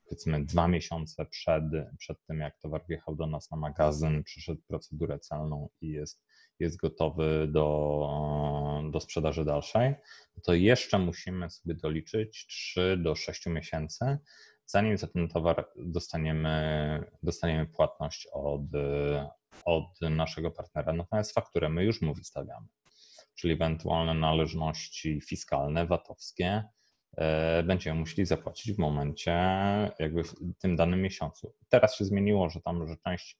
powiedzmy 0.04 0.44
dwa 0.44 0.68
miesiące 0.68 1.26
przed, 1.26 1.64
przed 1.98 2.18
tym, 2.26 2.40
jak 2.40 2.58
towar 2.58 2.82
wjechał 2.88 3.16
do 3.16 3.26
nas 3.26 3.50
na 3.50 3.56
magazyn, 3.56 4.24
przeszedł 4.24 4.62
procedurę 4.68 5.18
celną 5.18 5.68
i 5.80 5.88
jest 5.88 6.22
jest 6.60 6.76
gotowy 6.76 7.48
do, 7.48 8.82
do 8.92 9.00
sprzedaży 9.00 9.44
dalszej, 9.44 9.94
to 10.42 10.54
jeszcze 10.54 10.98
musimy 10.98 11.50
sobie 11.50 11.74
doliczyć 11.74 12.46
3 12.46 12.96
do 13.02 13.14
6 13.14 13.46
miesięcy, 13.46 14.18
zanim 14.70 14.98
za 14.98 15.06
ten 15.06 15.28
towar 15.28 15.68
dostaniemy, 15.76 17.04
dostaniemy 17.22 17.66
płatność 17.66 18.28
od, 18.32 18.62
od 19.64 20.00
naszego 20.00 20.50
partnera. 20.50 20.92
Natomiast 20.92 21.34
fakturę 21.34 21.68
my 21.68 21.84
już 21.84 22.02
mu 22.02 22.14
wystawiamy, 22.14 22.66
czyli 23.34 23.54
ewentualne 23.54 24.14
należności 24.14 25.20
fiskalne, 25.20 25.86
VAT-owskie 25.86 26.64
e, 27.16 27.62
będziemy 27.62 28.00
musieli 28.00 28.26
zapłacić 28.26 28.72
w 28.72 28.78
momencie, 28.78 29.32
jakby 29.98 30.24
w 30.24 30.34
tym 30.58 30.76
danym 30.76 31.02
miesiącu. 31.02 31.54
Teraz 31.68 31.96
się 31.96 32.04
zmieniło, 32.04 32.50
że 32.50 32.60
tam, 32.60 32.88
że 32.88 32.96
część 32.96 33.38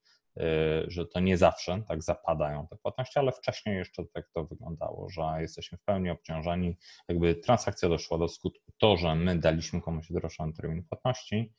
że 0.86 1.06
to 1.06 1.20
nie 1.20 1.36
zawsze 1.36 1.82
tak 1.88 2.02
zapadają 2.02 2.66
te 2.66 2.76
płatności, 2.76 3.18
ale 3.18 3.32
wcześniej 3.32 3.76
jeszcze 3.76 4.04
tak 4.14 4.28
to 4.34 4.44
wyglądało, 4.44 5.08
że 5.10 5.22
jesteśmy 5.40 5.78
w 5.78 5.84
pełni 5.84 6.10
obciążeni, 6.10 6.76
jakby 7.08 7.34
transakcja 7.34 7.88
doszła 7.88 8.18
do 8.18 8.28
skutku. 8.28 8.72
To, 8.78 8.96
że 8.96 9.14
my 9.14 9.38
daliśmy 9.38 9.80
komuś 9.80 10.12
droższy 10.12 10.42
termin 10.56 10.84
płatności, 10.84 11.52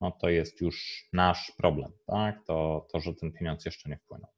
no 0.00 0.10
to 0.10 0.28
jest 0.28 0.60
już 0.60 1.08
nasz 1.12 1.52
problem, 1.56 1.92
tak? 2.06 2.44
To, 2.46 2.86
to, 2.92 3.00
że 3.00 3.14
ten 3.14 3.32
pieniądz 3.32 3.64
jeszcze 3.64 3.88
nie 3.88 3.96
wpłynął. 3.96 4.30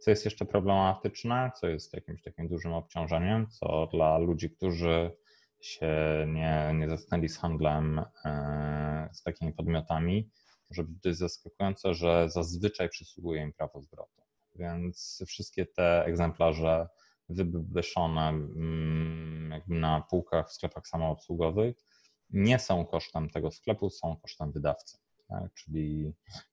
Co 0.00 0.10
jest 0.10 0.24
jeszcze 0.24 0.44
problematyczne, 0.44 1.50
co 1.60 1.68
jest 1.68 1.94
jakimś 1.94 2.22
takim 2.22 2.48
dużym 2.48 2.72
obciążeniem, 2.72 3.46
co 3.50 3.86
dla 3.92 4.18
ludzi, 4.18 4.50
którzy 4.50 5.10
się 5.60 5.88
nie, 6.28 6.72
nie 6.74 6.88
zetknęli 6.88 7.28
z 7.28 7.38
handlem, 7.38 8.04
e, 8.24 9.08
z 9.12 9.22
takimi 9.22 9.52
podmiotami, 9.52 10.30
może 10.70 10.84
być 10.84 10.98
dość 10.98 11.18
zaskakujące, 11.18 11.94
że 11.94 12.30
zazwyczaj 12.30 12.88
przysługuje 12.88 13.42
im 13.42 13.52
prawo 13.52 13.82
zwrotu. 13.82 14.22
Więc 14.54 15.24
wszystkie 15.26 15.66
te 15.66 16.04
egzemplarze 16.04 16.88
wywieszone 17.28 18.28
mm, 18.28 19.50
jakby 19.50 19.74
na 19.74 20.00
półkach 20.00 20.48
w 20.48 20.52
sklepach 20.52 20.88
samoobsługowych 20.88 21.76
nie 22.30 22.58
są 22.58 22.86
kosztem 22.86 23.30
tego 23.30 23.50
sklepu, 23.50 23.90
są 23.90 24.16
kosztem 24.16 24.52
wydawcy. 24.52 24.98
Tak? 25.28 25.54
Czyli 25.54 26.12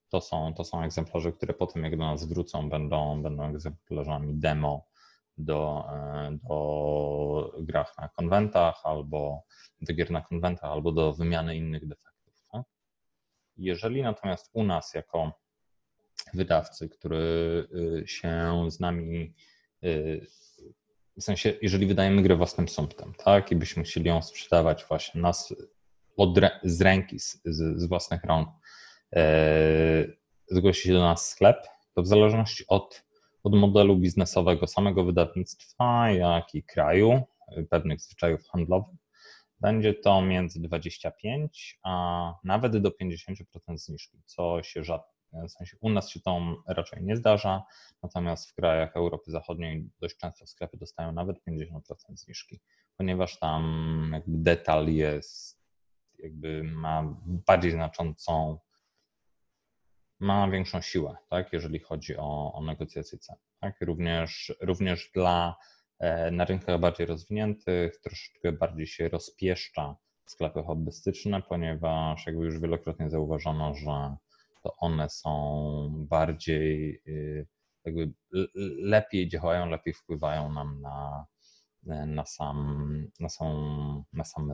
to 0.10 0.22
są, 0.22 0.53
to 0.53 0.63
są 0.63 0.84
egzemplarze, 0.84 1.32
które 1.32 1.53
potem 1.53 1.84
jak 1.84 1.98
do 1.98 2.03
nas 2.03 2.25
wrócą, 2.25 2.70
będą, 2.70 3.22
będą 3.22 3.50
egzemplarzami 3.50 4.36
demo 4.36 4.88
do, 5.38 5.86
e, 5.89 6.38
do 6.43 7.53
grach 7.60 7.98
na 7.98 8.10
konwentach 8.10 8.82
albo 8.84 9.43
do 9.82 9.93
gier 9.93 10.12
na 10.12 10.22
konwentach 10.22 10.72
albo 10.72 10.91
do 10.91 11.13
wymiany 11.13 11.55
innych 11.55 11.88
defektów. 11.88 12.23
Jeżeli 13.58 14.02
natomiast 14.02 14.50
u 14.54 14.64
nas 14.64 14.94
jako 14.94 15.32
wydawcy, 16.34 16.90
który 16.90 17.18
y, 18.02 18.08
się 18.08 18.66
z 18.72 18.80
nami, 18.80 19.34
y, 19.84 20.28
w 21.18 21.24
sensie, 21.24 21.54
jeżeli 21.62 21.88
wydajemy 21.88 22.22
grę 22.22 22.36
własnym 22.36 22.70
sumptem, 22.70 23.14
tak, 23.18 23.52
i 23.52 23.56
byśmy 23.56 23.84
chcieli 23.84 24.08
ją 24.08 24.22
sprzedawać 24.22 24.86
właśnie 24.86 25.22
nas 25.22 25.54
od, 26.18 26.40
z 26.64 26.82
ręki, 26.82 27.20
z, 27.20 27.42
z 27.76 27.86
własnych 27.86 28.24
rąk, 28.24 28.50
e, 29.16 30.06
zgłosi 30.48 30.82
się 30.82 30.94
do 30.94 31.02
nas 31.02 31.30
sklep, 31.30 31.68
to 31.96 32.02
w 32.02 32.08
zależności 32.08 32.64
od, 32.68 33.04
od 33.44 33.56
modelu 33.56 33.98
biznesowego 33.98 34.68
samego 34.68 35.06
wydawnictwa, 35.06 36.12
jak 36.12 36.56
i 36.56 36.64
kraju, 36.64 37.22
pewnych 37.70 38.02
zwyczajów 38.02 38.48
handlowych, 38.48 39.00
będzie 39.60 39.94
to 39.94 40.22
między 40.22 40.62
25 40.62 41.80
a 41.84 42.34
nawet 42.44 42.78
do 42.78 42.90
50% 42.90 43.78
zniżki, 43.78 44.22
co 44.26 44.64
się 44.64 44.84
rzadko, 44.84 45.14
w 45.48 45.52
sensie 45.52 45.78
u 45.82 45.90
nas 45.90 46.10
się 46.10 46.20
to 46.20 46.40
raczej 46.68 47.04
nie 47.04 47.16
zdarza, 47.16 47.64
natomiast 48.04 48.50
w 48.50 48.54
krajach 48.54 48.96
Europy 48.96 49.32
Zachodniej 49.32 49.90
dość 50.00 50.18
często 50.18 50.48
sklepy 50.48 50.78
dostają 50.78 51.12
nawet 51.12 51.38
50% 51.48 51.80
zniżki, 52.16 52.60
ponieważ 52.98 53.40
tam 53.40 54.10
jakby 54.14 54.38
detal 54.38 54.88
jest, 54.88 55.64
jakby 56.20 56.64
ma 56.64 57.16
bardziej 57.26 57.72
znaczącą 57.72 58.60
ma 60.20 60.50
większą 60.50 60.82
siłę, 60.82 61.16
tak, 61.30 61.54
jeżeli 61.54 61.80
chodzi 61.80 62.18
o, 62.18 62.54
o 62.54 62.62
negocjacje 62.62 63.18
cen. 63.18 63.36
Tak? 63.60 63.82
Również, 63.82 64.54
również 64.62 65.12
dla 65.14 65.56
na 66.32 66.46
rynkach 66.46 66.80
bardziej 66.80 67.06
rozwiniętych 67.06 68.02
troszeczkę 68.02 68.52
bardziej 68.52 68.88
się 68.88 69.10
rozpieszcza 69.10 69.96
sklepy 70.26 70.64
hobbystyczne, 70.64 71.42
ponieważ 71.42 72.26
jakby 72.26 72.46
już 72.46 72.60
wielokrotnie 72.60 73.10
zauważono, 73.10 73.74
że 73.76 74.16
to 74.64 74.76
one 74.78 75.10
są 75.10 76.06
bardziej 76.10 77.02
y, 77.08 77.48
jakby 77.86 78.14
lepiej 78.78 79.30
działają, 79.30 79.70
lepiej 79.70 79.94
wpływają 79.94 80.52
nam 80.52 80.82
na, 80.82 81.26
na, 82.08 82.26
sam, 82.26 83.08
na, 83.20 83.30
sam, 83.30 84.04
na 84.14 84.24
sam 84.24 84.52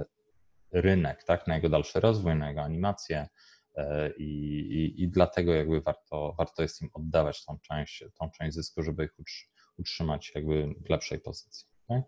rynek, 0.72 1.24
tak? 1.24 1.48
na 1.48 1.56
jego 1.56 1.70
dalszy 1.70 2.00
rozwój, 2.00 2.36
na 2.36 2.50
jego 2.50 2.62
animację. 2.62 3.28
E, 3.76 4.12
I, 4.18 4.24
i, 4.60 5.04
i 5.04 5.10
dlatego 5.10 5.54
jakby 5.54 5.82
warto, 5.82 6.36
warto 6.38 6.62
jest 6.62 6.82
im 6.82 6.90
oddawać 6.94 7.46
tą 7.46 7.60
część, 7.60 8.04
tą 8.20 8.30
część 8.32 8.56
zysku, 8.56 8.84
żeby 8.84 9.06
ich 9.06 9.20
utrzymać 9.20 9.59
jakby 10.36 10.76
w 10.86 10.90
lepszej 10.90 11.20
pozycji. 11.20 11.68
Tak? 11.88 12.02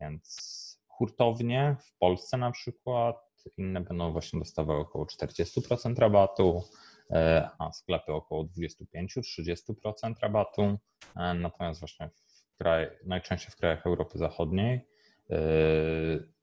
Więc 0.00 0.58
hurtownie 0.88 1.76
w 1.80 1.98
Polsce 1.98 2.36
na 2.36 2.50
przykład 2.50 3.16
inne 3.56 3.80
będą 3.80 4.12
właśnie 4.12 4.38
dostawały 4.38 4.80
około 4.80 5.06
40% 5.06 5.98
rabatu, 5.98 6.62
e, 7.10 7.50
a 7.58 7.72
sklepy 7.72 8.12
około 8.12 8.44
25-30% 8.44 10.14
rabatu. 10.20 10.78
Natomiast 11.16 11.80
właśnie 11.80 12.10
w 12.10 12.56
kraj, 12.58 12.90
najczęściej 13.06 13.50
w 13.50 13.56
krajach 13.56 13.86
Europy 13.86 14.18
Zachodniej 14.18 14.88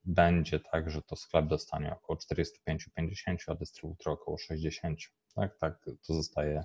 będzie 0.04 0.60
tak, 0.60 0.90
że 0.90 1.02
to 1.02 1.16
sklep 1.16 1.46
dostanie 1.46 1.92
około 1.92 2.18
45-50, 2.18 3.36
a 3.46 3.54
dystrybutor 3.54 4.12
około 4.12 4.38
60. 4.38 5.00
Tak, 5.34 5.58
tak, 5.58 5.84
to 6.06 6.14
zostaje, 6.14 6.64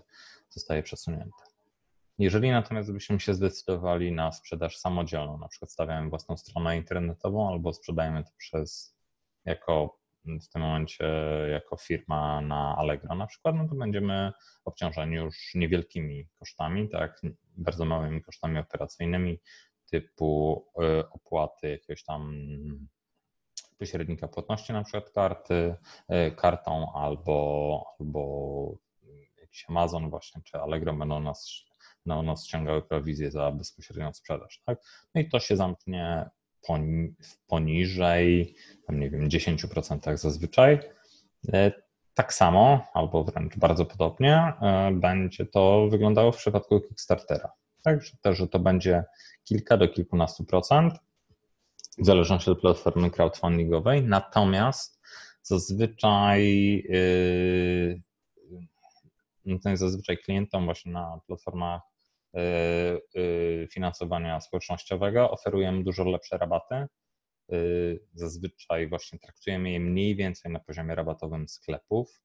zostaje 0.49 0.83
przesunięte. 0.83 1.50
Jeżeli 2.21 2.51
natomiast 2.51 2.93
byśmy 2.93 3.19
się 3.19 3.33
zdecydowali 3.33 4.11
na 4.11 4.31
sprzedaż 4.31 4.77
samodzielną, 4.77 5.37
na 5.37 5.47
przykład 5.47 5.71
stawiamy 5.71 6.09
własną 6.09 6.37
stronę 6.37 6.77
internetową 6.77 7.49
albo 7.49 7.73
sprzedajemy 7.73 8.23
to 8.23 8.29
przez 8.37 8.97
jako 9.45 9.99
w 10.25 10.47
tym 10.47 10.61
momencie 10.61 11.05
jako 11.51 11.77
firma 11.77 12.41
na 12.41 12.75
Allegro 12.77 13.15
na 13.15 13.27
przykład, 13.27 13.55
no 13.55 13.67
to 13.67 13.75
będziemy 13.75 14.31
obciążeni 14.65 15.15
już 15.15 15.55
niewielkimi 15.55 16.27
kosztami, 16.39 16.89
tak, 16.89 17.21
bardzo 17.57 17.85
małymi 17.85 18.21
kosztami 18.21 18.59
operacyjnymi 18.59 19.39
typu 19.91 20.65
y, 20.81 21.09
opłaty 21.09 21.69
jakiegoś 21.69 22.03
tam 22.03 22.35
pośrednika 23.77 24.27
płatności, 24.27 24.73
na 24.73 24.83
przykład 24.83 25.09
karty, 25.09 25.75
y, 26.27 26.31
kartą 26.31 26.93
albo, 26.93 27.85
albo 27.99 28.21
jakiś 29.41 29.65
Amazon 29.69 30.09
właśnie, 30.09 30.41
czy 30.45 30.57
Allegro 30.57 30.93
będą 30.93 31.19
nas, 31.19 31.70
no, 32.05 32.23
nas 32.23 32.45
ściągały 32.45 32.81
prowizję 32.81 33.31
za 33.31 33.51
bezpośrednią 33.51 34.13
sprzedaż. 34.13 34.61
Tak? 34.65 34.79
No 35.15 35.21
i 35.21 35.29
to 35.29 35.39
się 35.39 35.55
zamknie 35.55 36.29
poniżej, 37.47 38.55
tam 38.87 38.99
nie 38.99 39.09
wiem, 39.09 39.29
10% 39.29 40.17
zazwyczaj. 40.17 40.79
Y, 41.55 41.71
tak 42.13 42.33
samo, 42.33 42.85
albo 42.93 43.23
wręcz 43.23 43.57
bardzo 43.57 43.85
podobnie, 43.85 44.53
będzie 44.91 45.45
to 45.45 45.87
wyglądało 45.91 46.31
w 46.31 46.37
przypadku 46.37 46.81
Kickstartera. 46.81 47.51
Tak, 47.83 48.03
że, 48.03 48.11
to, 48.21 48.33
że 48.33 48.47
to 48.47 48.59
będzie 48.59 49.03
kilka 49.43 49.77
do 49.77 49.87
kilkunastu 49.87 50.45
procent, 50.45 50.93
w 51.97 52.05
zależności 52.05 52.51
od 52.51 52.61
platformy 52.61 53.11
crowdfundingowej. 53.11 54.03
Natomiast 54.03 55.01
zazwyczaj 55.43 56.43
yy, 59.45 59.77
zazwyczaj 59.77 60.17
klientom 60.17 60.65
właśnie 60.65 60.91
na 60.91 61.19
platformach 61.27 61.81
finansowania 63.71 64.41
społecznościowego 64.41 65.31
oferujemy 65.31 65.83
dużo 65.83 66.03
lepsze 66.03 66.37
rabaty. 66.37 66.85
Yy, 67.49 68.05
zazwyczaj 68.13 68.89
właśnie 68.89 69.19
traktujemy 69.19 69.71
je 69.71 69.79
mniej 69.79 70.15
więcej 70.15 70.51
na 70.51 70.59
poziomie 70.59 70.95
rabatowym 70.95 71.49
sklepów. 71.49 72.21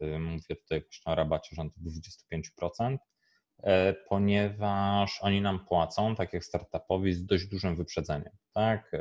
Mówię 0.00 0.56
tutaj 0.56 0.80
właśnie 0.80 1.12
o 1.12 1.14
rabacie 1.14 1.56
rzędu 1.56 1.74
25%. 2.80 2.96
E, 3.62 3.94
ponieważ 4.08 5.18
oni 5.22 5.40
nam 5.40 5.66
płacą, 5.66 6.14
tak 6.14 6.32
jak 6.32 6.44
startupowi, 6.44 7.12
z 7.12 7.26
dość 7.26 7.46
dużym 7.46 7.76
wyprzedzeniem. 7.76 8.32
Tak? 8.52 8.92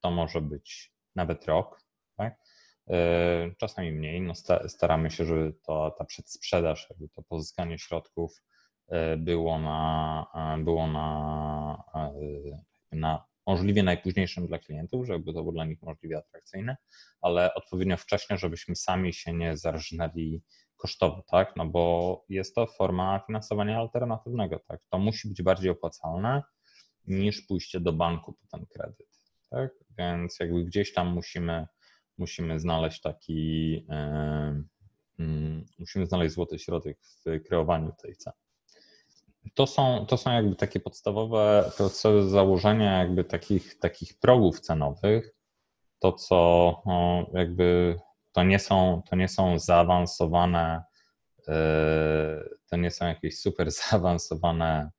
To 0.00 0.10
może 0.10 0.40
być 0.40 0.92
nawet 1.14 1.44
rok, 1.44 1.80
tak? 2.16 2.38
Czasami 3.58 3.92
mniej. 3.92 4.20
No 4.20 4.32
staramy 4.68 5.10
się, 5.10 5.24
żeby 5.24 5.54
to, 5.66 5.90
ta 5.98 6.04
przedsprzedaż, 6.04 6.86
jakby 6.90 7.08
to 7.08 7.22
pozyskanie 7.22 7.78
środków 7.78 8.42
było 9.16 9.58
na, 9.58 10.56
było 10.64 10.86
na, 10.86 11.84
na 12.92 13.24
możliwie 13.46 13.82
najpóźniejszym 13.82 14.46
dla 14.46 14.58
klientów, 14.58 15.06
żeby 15.06 15.32
to 15.32 15.40
było 15.40 15.52
dla 15.52 15.64
nich 15.64 15.82
możliwie 15.82 16.18
atrakcyjne, 16.18 16.76
ale 17.20 17.54
odpowiednio 17.54 17.96
wcześnie, 17.96 18.38
żebyśmy 18.38 18.76
sami 18.76 19.12
się 19.12 19.32
nie 19.32 19.56
zarżnęli 19.56 20.42
kosztowo, 20.76 21.24
tak? 21.30 21.56
No 21.56 21.66
bo 21.66 22.24
jest 22.28 22.54
to 22.54 22.66
forma 22.66 23.20
finansowania 23.26 23.78
alternatywnego, 23.78 24.60
tak? 24.68 24.80
To 24.90 24.98
musi 24.98 25.28
być 25.28 25.42
bardziej 25.42 25.70
opłacalne 25.70 26.42
niż 27.06 27.42
pójście 27.42 27.80
do 27.80 27.92
banku 27.92 28.32
po 28.32 28.46
ten 28.56 28.66
kredyt, 28.66 29.08
tak? 29.50 29.70
Więc 29.98 30.40
jakby 30.40 30.64
gdzieś 30.64 30.92
tam 30.92 31.08
musimy, 31.14 31.66
musimy 32.18 32.60
znaleźć 32.60 33.00
taki, 33.00 33.72
yy, 33.72 34.64
yy, 35.18 35.64
musimy 35.78 36.06
znaleźć 36.06 36.34
złoty 36.34 36.58
środek 36.58 36.98
w 37.04 37.42
kreowaniu 37.48 37.92
tej 38.02 38.16
ceny. 38.16 38.41
To 39.54 39.66
są, 39.66 40.06
to 40.06 40.16
są 40.16 40.32
jakby 40.32 40.56
takie 40.56 40.80
podstawowe, 40.80 41.70
podstawowe 41.78 42.28
założenia 42.28 42.98
jakby 42.98 43.24
takich, 43.24 43.78
takich 43.78 44.18
progów 44.18 44.60
cenowych, 44.60 45.34
to 45.98 46.12
co 46.12 46.82
no, 46.86 47.26
jakby 47.34 47.96
to 48.32 48.42
nie 48.44 48.58
są, 48.58 49.02
to 49.10 49.16
nie 49.16 49.28
są 49.28 49.58
zaawansowane, 49.58 50.82
e, 51.48 52.44
to 52.70 52.76
nie 52.76 52.90
są 52.90 53.06
jakieś 53.06 53.40
super 53.40 53.70
zaawansowane 53.90 54.90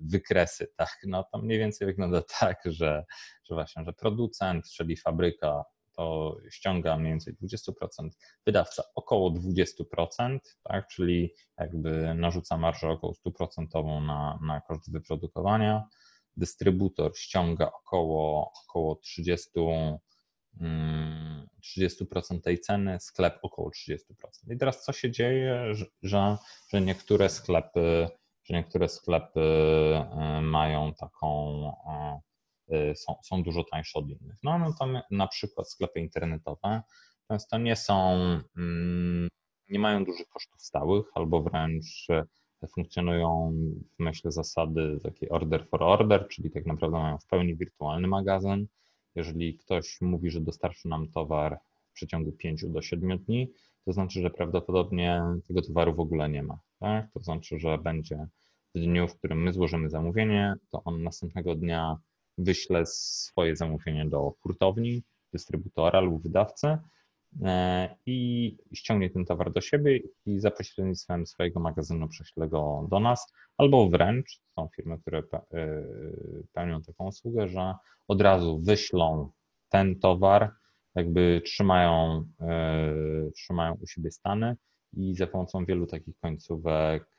wykresy, 0.00 0.68
tak? 0.76 0.98
No 1.06 1.24
to 1.32 1.38
mniej 1.38 1.58
więcej 1.58 1.86
wygląda 1.86 2.22
tak, 2.40 2.58
że, 2.64 3.04
że 3.44 3.54
właśnie, 3.54 3.84
że 3.84 3.92
producent, 3.92 4.64
czyli 4.70 4.96
fabryka, 4.96 5.64
to 5.98 6.36
ściąga 6.50 6.96
mniej 6.96 7.12
więcej 7.12 7.34
20%, 7.34 8.08
wydawca 8.46 8.82
około 8.94 9.30
20%, 9.30 10.38
tak? 10.62 10.88
czyli 10.88 11.34
jakby 11.58 12.14
narzuca 12.14 12.56
marżę 12.56 12.88
około 12.88 13.12
100% 13.26 14.06
na, 14.06 14.38
na 14.46 14.60
koszt 14.60 14.92
wyprodukowania. 14.92 15.84
Dystrybutor 16.36 17.16
ściąga 17.16 17.72
około, 17.72 18.52
około 18.64 18.96
30, 18.96 19.50
30% 21.62 22.40
tej 22.40 22.60
ceny, 22.60 23.00
sklep 23.00 23.38
około 23.42 23.70
30%. 23.70 23.98
I 24.50 24.58
teraz 24.58 24.84
co 24.84 24.92
się 24.92 25.10
dzieje, 25.10 25.74
że, 26.02 26.36
że 26.72 26.80
niektóre 26.80 27.28
sklepy, 27.28 28.08
że 28.44 28.54
niektóre 28.54 28.88
sklepy 28.88 29.40
e, 29.40 30.40
mają 30.42 30.94
taką, 30.94 31.62
e, 31.86 32.20
są, 32.94 33.14
są 33.24 33.42
dużo 33.42 33.64
tańsze 33.64 33.98
od 33.98 34.08
innych. 34.08 34.36
No, 34.42 34.58
no 34.58 34.74
to 34.78 34.86
na 35.10 35.26
przykład 35.26 35.70
sklepy 35.70 36.00
internetowe 36.00 36.82
często 37.28 37.58
nie 37.58 37.76
są, 37.76 38.12
mm, 38.56 39.28
nie 39.68 39.78
mają 39.78 40.04
dużych 40.04 40.28
kosztów 40.28 40.62
stałych 40.62 41.06
albo 41.14 41.42
wręcz 41.42 42.06
funkcjonują 42.74 43.52
w 43.98 44.02
myśl 44.02 44.30
zasady 44.30 44.98
takiej 45.02 45.28
order 45.28 45.66
for 45.68 45.82
order, 45.82 46.28
czyli 46.28 46.50
tak 46.50 46.66
naprawdę 46.66 46.98
mają 46.98 47.18
w 47.18 47.26
pełni 47.26 47.56
wirtualny 47.56 48.08
magazyn, 48.08 48.66
jeżeli 49.14 49.54
ktoś 49.54 50.00
mówi, 50.00 50.30
że 50.30 50.40
dostarczy 50.40 50.88
nam 50.88 51.08
towar 51.08 51.58
w 51.90 51.92
przeciągu 51.92 52.32
5 52.32 52.64
do 52.68 52.82
7 52.82 53.18
dni, 53.18 53.52
to 53.84 53.92
znaczy, 53.92 54.20
że 54.20 54.30
prawdopodobnie 54.30 55.22
tego 55.46 55.62
towaru 55.62 55.94
w 55.94 56.00
ogóle 56.00 56.28
nie 56.28 56.42
ma. 56.42 56.58
Tak? 56.78 57.12
To 57.12 57.20
znaczy, 57.20 57.58
że 57.58 57.78
będzie 57.78 58.26
w 58.74 58.80
dniu, 58.80 59.08
w 59.08 59.18
którym 59.18 59.42
my 59.42 59.52
złożymy 59.52 59.90
zamówienie, 59.90 60.54
to 60.70 60.82
on 60.84 61.02
następnego 61.02 61.54
dnia 61.54 61.96
wyśle 62.38 62.86
swoje 62.86 63.56
zamówienie 63.56 64.06
do 64.06 64.34
hurtowni, 64.40 65.02
dystrybutora 65.32 66.00
lub 66.00 66.22
wydawcy 66.22 66.78
e, 67.42 67.96
i 68.06 68.56
ściągnie 68.74 69.10
ten 69.10 69.24
towar 69.24 69.52
do 69.52 69.60
siebie 69.60 70.00
i 70.26 70.40
za 70.40 70.50
pośrednictwem 70.50 71.26
swojego 71.26 71.60
magazynu 71.60 72.08
prześle 72.08 72.48
go 72.48 72.86
do 72.90 73.00
nas, 73.00 73.32
albo 73.56 73.88
wręcz 73.88 74.40
są 74.54 74.68
firmy, 74.76 74.98
które 74.98 75.18
e, 75.18 75.24
pełnią 76.52 76.82
taką 76.82 77.06
usługę, 77.06 77.48
że 77.48 77.74
od 78.08 78.20
razu 78.20 78.60
wyślą 78.60 79.30
ten 79.68 79.98
towar, 80.00 80.52
jakby 80.94 81.42
trzymają, 81.44 82.24
e, 82.40 83.30
trzymają 83.34 83.74
u 83.82 83.86
siebie 83.86 84.10
stany 84.10 84.56
i 84.92 85.14
za 85.14 85.26
pomocą 85.26 85.64
wielu 85.64 85.86
takich 85.86 86.18
końcówek 86.18 87.18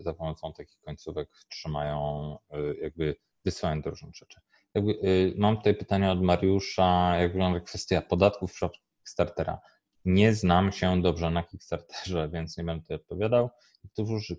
za 0.00 0.14
pomocą 0.14 0.52
takich 0.52 0.80
końcówek 0.80 1.30
trzymają, 1.48 2.36
jakby 2.80 3.16
wysyłają 3.44 3.82
do 3.82 3.90
różnych 3.90 4.14
rzeczy. 4.14 4.40
Jakby, 4.74 4.94
mam 5.38 5.56
tutaj 5.56 5.74
pytanie 5.74 6.10
od 6.10 6.22
Mariusza, 6.22 7.16
jak 7.16 7.32
wygląda 7.32 7.60
kwestia 7.60 8.02
podatków 8.02 8.52
Kickstartera. 8.96 9.60
Nie 10.04 10.34
znam 10.34 10.72
się 10.72 11.02
dobrze 11.02 11.30
na 11.30 11.42
Kickstarterze, 11.42 12.28
więc 12.34 12.58
nie 12.58 12.64
będę 12.64 12.82
tutaj 12.82 12.96
odpowiadał. 12.96 13.50
Niektórzy 13.84 14.36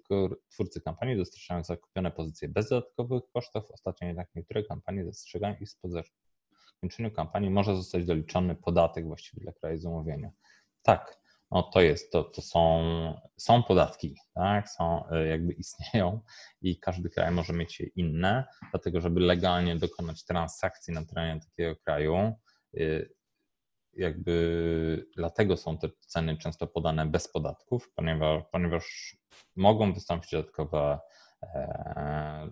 twórcy 0.50 0.82
kampanii 0.82 1.18
dostrzegają 1.18 1.64
zakupione 1.64 2.12
pozycje 2.12 2.50
bez 2.50 2.70
dodatkowych 2.70 3.24
kosztów. 3.34 3.72
Ostatnio 3.72 4.08
jednak 4.08 4.28
niektóre 4.36 4.64
kampanie 4.64 5.06
dostrzegają, 5.06 5.56
iż 5.62 5.76
po 5.82 5.90
zakończeniu 5.90 7.12
kampanii 7.12 7.50
może 7.50 7.76
zostać 7.76 8.06
doliczony 8.06 8.56
podatek 8.56 9.08
właściwie 9.08 9.44
dla 9.44 9.52
kraju 9.52 9.78
zamówienia. 9.78 10.32
Tak, 10.82 11.18
no 11.52 11.64
to 11.64 11.82
jest, 11.82 12.12
to, 12.12 12.24
to 12.24 12.42
są, 12.42 12.82
są 13.38 13.64
podatki, 13.64 14.16
tak, 14.34 14.70
są, 14.70 15.10
e, 15.10 15.28
jakby 15.28 15.54
istnieją 15.54 16.22
i 16.62 16.80
każdy 16.80 17.10
kraj 17.10 17.32
może 17.32 17.54
mieć 17.54 17.80
je 17.80 17.88
inne, 17.96 18.46
dlatego 18.72 19.02
żeby 19.02 19.20
legalnie 19.20 19.76
dokonać 19.76 20.26
transakcji 20.26 20.94
na 20.94 21.06
terenie 21.06 21.42
takiego 21.42 21.76
kraju, 21.76 22.16
e, 22.78 22.82
jakby 23.94 25.06
dlatego 25.16 25.58
są 25.58 25.78
te 25.78 25.90
ceny 26.00 26.38
często 26.38 26.68
podane 26.68 27.06
bez 27.06 27.28
podatków, 27.28 27.92
ponieważ, 27.96 28.44
ponieważ 28.52 29.18
mogą 29.56 29.94
wystąpić 29.94 30.32
dodatkowe, 30.32 31.00
e, 31.44 32.50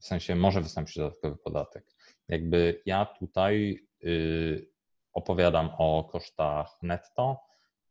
w 0.00 0.06
sensie 0.06 0.36
może 0.36 0.60
wystąpić 0.60 0.96
dodatkowy 0.96 1.36
podatek. 1.36 1.86
Jakby 2.28 2.82
ja 2.86 3.06
tutaj 3.06 3.78
y, 4.04 4.70
opowiadam 5.12 5.70
o 5.78 6.04
kosztach 6.04 6.82
netto, 6.82 7.40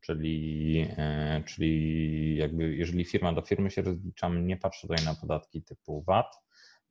czyli, 0.01 0.87
e, 0.97 1.43
czyli 1.45 2.35
jakby 2.35 2.75
jeżeli 2.75 3.05
firma 3.05 3.33
do 3.33 3.41
firmy 3.41 3.71
się 3.71 3.81
rozliczam, 3.81 4.47
nie 4.47 4.57
patrzę 4.57 4.87
tutaj 4.87 5.05
na 5.05 5.15
podatki 5.15 5.63
typu 5.63 6.03
VAT, 6.03 6.35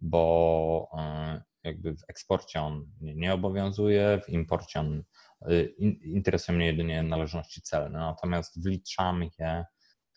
bo 0.00 0.88
e, 0.98 1.42
jakby 1.64 1.96
w 1.96 2.04
eksporcie 2.08 2.60
on 2.60 2.90
nie 3.00 3.34
obowiązuje, 3.34 4.20
w 4.24 4.28
imporcie 4.28 4.80
on 4.80 5.02
e, 5.42 5.64
interesuje 6.02 6.58
mnie 6.58 6.66
jedynie 6.66 7.02
należności 7.02 7.62
celne, 7.62 7.98
natomiast 7.98 8.64
wliczam 8.64 9.24
je 9.38 9.64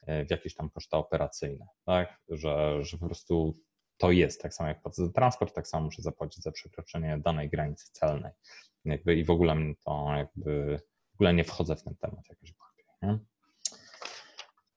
w 0.07 0.31
jakieś 0.31 0.55
tam 0.55 0.69
koszta 0.69 0.97
operacyjne, 0.97 1.65
tak, 1.85 2.19
że, 2.29 2.83
że 2.83 2.97
po 2.97 3.05
prostu 3.05 3.53
to 3.97 4.11
jest, 4.11 4.41
tak 4.41 4.53
samo 4.53 4.69
jak 4.69 4.81
płacę 4.81 5.05
za 5.05 5.11
transport, 5.11 5.55
tak 5.55 5.67
samo 5.67 5.85
muszę 5.85 6.01
zapłacić 6.01 6.43
za 6.43 6.51
przekroczenie 6.51 7.17
danej 7.25 7.49
granicy 7.49 7.85
celnej. 7.91 8.31
Jakby 8.85 9.15
I 9.15 9.23
w 9.23 9.29
ogóle 9.29 9.55
mnie 9.55 9.73
to 9.85 10.07
jakby, 10.17 10.79
w 11.11 11.15
ogóle 11.15 11.33
nie 11.33 11.43
wchodzę 11.43 11.75
w 11.75 11.83
ten 11.83 11.95
temat 11.95 12.29
jakoś 12.29 12.53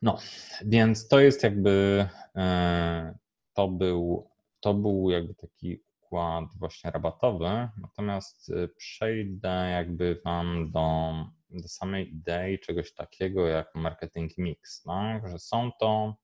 No, 0.03 0.19
więc 0.65 1.09
to 1.09 1.21
jest 1.21 1.43
jakby, 1.43 2.09
e, 2.37 3.19
to 3.55 3.69
był, 3.69 4.31
to 4.61 4.75
był 4.75 5.11
jakby 5.11 5.35
taki 5.35 5.81
układ 6.03 6.45
właśnie 6.59 6.91
rabatowy, 6.91 7.69
natomiast 7.83 8.51
e, 8.51 8.69
przejdę 8.69 9.71
jakby 9.71 10.21
Wam 10.25 10.71
do, 10.71 11.13
do 11.51 11.69
samej 11.69 12.13
idei 12.15 12.59
czegoś 12.59 12.95
takiego 12.95 13.47
jak 13.47 13.75
marketing 13.75 14.39
mix, 14.39 14.83
tak? 14.83 15.29
że 15.29 15.39
są 15.39 15.71
to, 15.81 16.15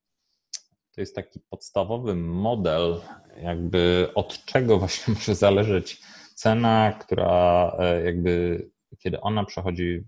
to 0.93 1.01
jest 1.01 1.15
taki 1.15 1.41
podstawowy 1.41 2.15
model 2.15 3.01
jakby 3.43 4.11
od 4.15 4.45
czego 4.45 4.79
właśnie 4.79 5.15
może 5.15 5.35
zależeć 5.35 6.03
cena, 6.35 6.93
która 7.01 7.73
e, 7.79 8.05
jakby 8.05 8.71
kiedy 8.99 9.21
ona 9.21 9.45
przechodzi 9.45 10.05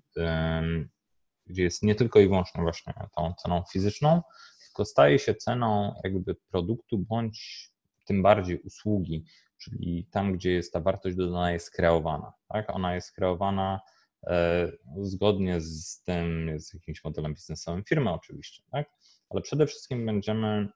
gdzie 1.47 1.63
jest 1.63 1.83
nie 1.83 1.95
tylko 1.95 2.21
i 2.21 2.29
wyłącznie 2.29 2.63
właśnie 2.63 2.95
tą 3.17 3.35
ceną 3.43 3.63
fizyczną, 3.73 4.23
tylko 4.67 4.85
staje 4.85 5.19
się 5.19 5.35
ceną 5.35 5.95
jakby 6.05 6.35
produktu 6.35 6.99
bądź 6.99 7.69
tym 8.05 8.23
bardziej 8.23 8.61
usługi, 8.61 9.25
czyli 9.59 10.07
tam, 10.11 10.33
gdzie 10.33 10.53
jest 10.53 10.73
ta 10.73 10.81
wartość 10.81 11.17
dodana 11.17 11.53
jest 11.53 11.71
kreowana. 11.71 12.33
Tak? 12.49 12.71
Ona 12.71 12.95
jest 12.95 13.13
kreowana 13.13 13.81
e, 14.27 14.73
zgodnie 15.01 15.61
z 15.61 16.03
tym, 16.03 16.61
z 16.61 16.75
jakimś 16.75 17.05
modelem 17.05 17.35
biznesowym 17.35 17.85
firmy 17.85 18.11
oczywiście, 18.11 18.63
tak? 18.71 18.91
ale 19.31 19.43
przede 19.43 19.67
wszystkim 19.67 20.07
będziemy, 20.07 20.69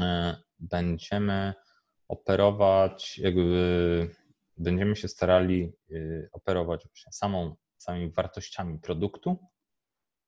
e, 0.00 0.36
będziemy 0.58 1.54
operować, 2.08 3.18
jakby 3.18 4.10
będziemy 4.58 4.96
się 4.96 5.08
starali 5.08 5.72
e, 5.90 5.96
operować 6.32 6.86
właśnie 6.86 7.12
samą 7.12 7.56
samymi 7.84 8.10
wartościami 8.10 8.78
produktu, 8.78 9.36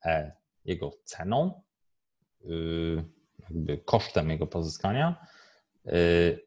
e, 0.04 0.32
jego 0.64 0.90
ceną, 1.04 1.62
y, 2.44 3.04
jakby 3.38 3.78
kosztem 3.78 4.30
jego 4.30 4.46
pozyskania, 4.46 5.26
y, 5.86 6.46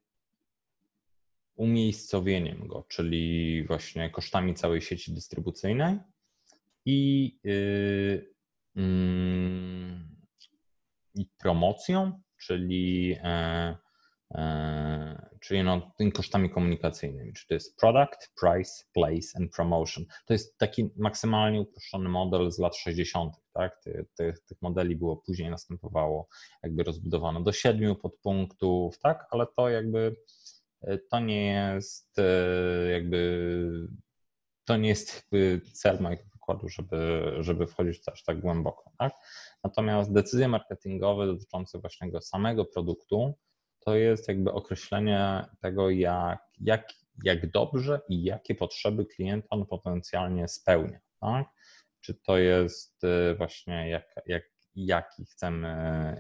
umiejscowieniem 1.56 2.68
go, 2.68 2.86
czyli 2.90 3.64
właśnie 3.68 4.10
kosztami 4.10 4.54
całej 4.54 4.82
sieci 4.82 5.14
dystrybucyjnej 5.14 6.00
i, 6.86 7.40
y, 7.46 8.34
mm, 8.76 10.16
i 11.16 11.26
promocją, 11.38 12.22
czyli 12.38 13.16
e, 13.24 13.76
czyli 15.40 15.64
no, 15.64 15.92
tymi 15.98 16.12
kosztami 16.12 16.50
komunikacyjnymi, 16.50 17.34
czy 17.34 17.48
to 17.48 17.54
jest 17.54 17.78
product, 17.78 18.32
price, 18.42 18.84
place 18.94 19.28
and 19.36 19.52
promotion. 19.56 20.06
To 20.26 20.34
jest 20.34 20.58
taki 20.58 20.90
maksymalnie 20.98 21.62
uproszczony 21.62 22.10
model 22.10 22.52
z 22.52 22.60
lat 22.60 22.76
60. 22.76 23.34
Tak? 23.54 23.82
Ty, 23.84 24.06
ty, 24.18 24.34
tych 24.48 24.62
modeli 24.62 24.96
było 24.96 25.18
później 25.18 25.50
następowało, 25.50 26.28
jakby 26.64 26.84
rozbudowano 26.84 27.42
do 27.42 27.52
siedmiu 27.52 27.96
podpunktów, 27.96 29.00
tak? 29.00 29.26
ale 29.32 29.46
to 29.58 29.70
jakby 29.70 30.16
e, 30.82 30.98
to 30.98 31.20
nie 31.20 31.46
jest 31.46 32.20
e, 32.20 32.92
jakby 32.92 33.88
to 34.66 34.78
nie 34.78 34.90
jest 34.90 35.16
jakby 35.16 35.62
cel 35.74 36.00
mojego 36.02 36.24
wykładu, 36.34 36.70
żeby, 36.70 37.34
żeby 37.40 37.68
wchodzić 37.68 38.02
aż 38.10 38.24
tak 38.24 38.40
głęboko. 38.40 38.92
Tak? 38.98 39.14
Natomiast 39.64 40.14
decyzje 40.14 40.48
marketingowe 40.48 41.28
dotyczące 41.28 41.80
właśnie 41.80 42.22
samego 42.22 42.66
produktu, 42.66 43.34
to 43.90 43.96
jest 43.96 44.28
jakby 44.28 44.52
określenie 44.52 45.46
tego, 45.62 45.90
jak, 45.90 46.40
jak, 46.60 46.90
jak 47.24 47.52
dobrze 47.52 48.02
i 48.10 48.24
jakie 48.24 48.56
potrzeby 48.56 49.06
klienta 49.06 49.48
on 49.50 49.66
potencjalnie 49.66 50.48
spełnia. 50.48 51.00
Tak? 51.22 51.48
Czy 52.02 52.14
to 52.14 52.38
jest 52.38 53.04
y, 53.04 53.36
właśnie 53.36 53.90
jak, 53.90 54.16
jak, 54.26 54.44
jaki 54.76 55.26
chcemy, 55.26 55.68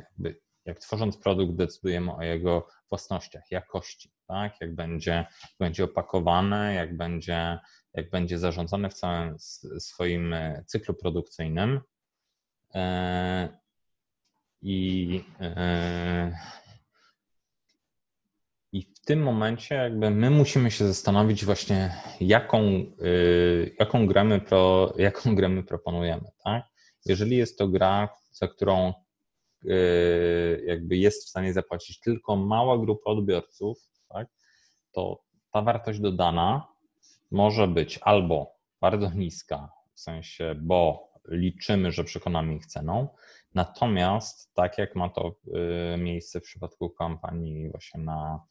jakby, 0.10 0.39
jak 0.65 0.79
tworząc 0.79 1.17
produkt 1.17 1.55
decydujemy 1.55 2.13
o 2.15 2.23
jego 2.23 2.67
własnościach, 2.89 3.51
jakości, 3.51 4.12
tak? 4.27 4.62
jak 4.62 4.75
będzie, 4.75 5.25
będzie 5.60 5.84
opakowane, 5.84 6.73
jak 6.73 6.97
będzie, 6.97 7.60
jak 7.93 8.10
będzie 8.10 8.39
zarządzane 8.39 8.89
w 8.89 8.93
całym 8.93 9.39
swoim 9.79 10.34
y, 10.34 10.63
cyklu 10.67 10.93
produkcyjnym. 10.93 11.82
E, 12.75 13.60
I 14.62 15.23
e, 15.41 16.59
tym 19.10 19.24
momencie 19.24 19.76
jakby 19.76 20.10
my 20.10 20.30
musimy 20.30 20.72
się 20.72 20.88
zastanowić 20.88 21.45
właśnie, 21.45 22.02
jaką, 22.22 22.62
y, 23.02 23.76
jaką, 23.80 24.08
grę, 24.08 24.24
my 24.24 24.41
pro, 24.41 24.93
jaką 24.98 25.36
grę 25.36 25.50
my 25.50 25.63
proponujemy. 25.63 26.32
Tak? 26.43 26.63
Jeżeli 27.06 27.38
jest 27.38 27.58
to 27.58 27.67
gra, 27.67 28.10
za 28.32 28.48
którą 28.48 28.93
y, 29.65 30.63
jakby 30.65 30.98
jest 30.98 31.26
w 31.26 31.30
stanie 31.30 31.54
zapłacić 31.54 32.00
tylko 32.00 32.36
mała 32.36 32.78
grupa 32.78 33.12
odbiorców, 33.12 33.78
tak? 34.10 34.28
to 34.91 35.24
ta 35.52 35.62
wartość 35.62 36.00
dodana 36.00 36.67
może 37.32 37.67
być 37.67 38.00
albo 38.02 38.56
bardzo 38.82 39.12
niska, 39.15 39.69
w 39.93 40.00
sensie, 40.00 40.56
bo 40.62 41.10
liczymy, 41.28 41.91
że 41.91 42.04
przekonamy 42.04 42.56
ich 42.56 42.65
ceną, 42.65 43.08
Natomiast 43.56 44.54
tak 44.54 44.78
jak 44.78 44.95
ma 44.95 45.10
to 45.10 45.36
y, 45.93 45.98
miejsce 45.98 46.39
w 46.39 46.43
przypadku 46.43 46.89
kampanii 46.89 47.69
właśnie 47.69 48.02
na, 48.02 48.43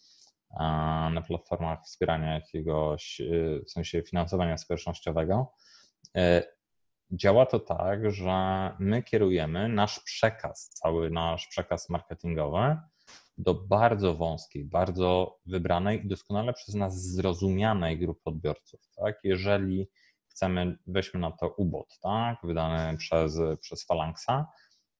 na 1.10 1.22
platformach 1.26 1.84
wspierania 1.84 2.34
jakiegoś, 2.34 3.20
y, 3.20 3.64
w 3.66 3.70
sensie 3.70 4.02
finansowania 4.02 4.58
społecznościowego, 4.58 5.52
y, 6.16 6.42
działa 7.10 7.46
to 7.46 7.60
tak, 7.60 8.10
że 8.10 8.70
my 8.78 9.02
kierujemy 9.02 9.68
nasz 9.68 10.00
przekaz, 10.00 10.68
cały 10.68 11.10
nasz 11.10 11.46
przekaz 11.46 11.90
marketingowy 11.90 12.76
do 13.38 13.54
bardzo 13.54 14.14
wąskiej, 14.14 14.64
bardzo 14.64 15.38
wybranej 15.46 16.04
i 16.04 16.08
doskonale 16.08 16.52
przez 16.52 16.74
nas 16.74 17.02
zrozumianej 17.02 17.98
grupy 17.98 18.20
odbiorców. 18.24 18.80
Tak? 18.96 19.18
Jeżeli 19.24 19.88
chcemy, 20.28 20.78
weźmy 20.86 21.20
na 21.20 21.30
to 21.30 21.48
UBOT, 21.48 21.98
tak? 22.02 22.38
wydany 22.42 22.96
przez, 22.96 23.38
przez 23.60 23.86
Phalanxa, 23.86 24.46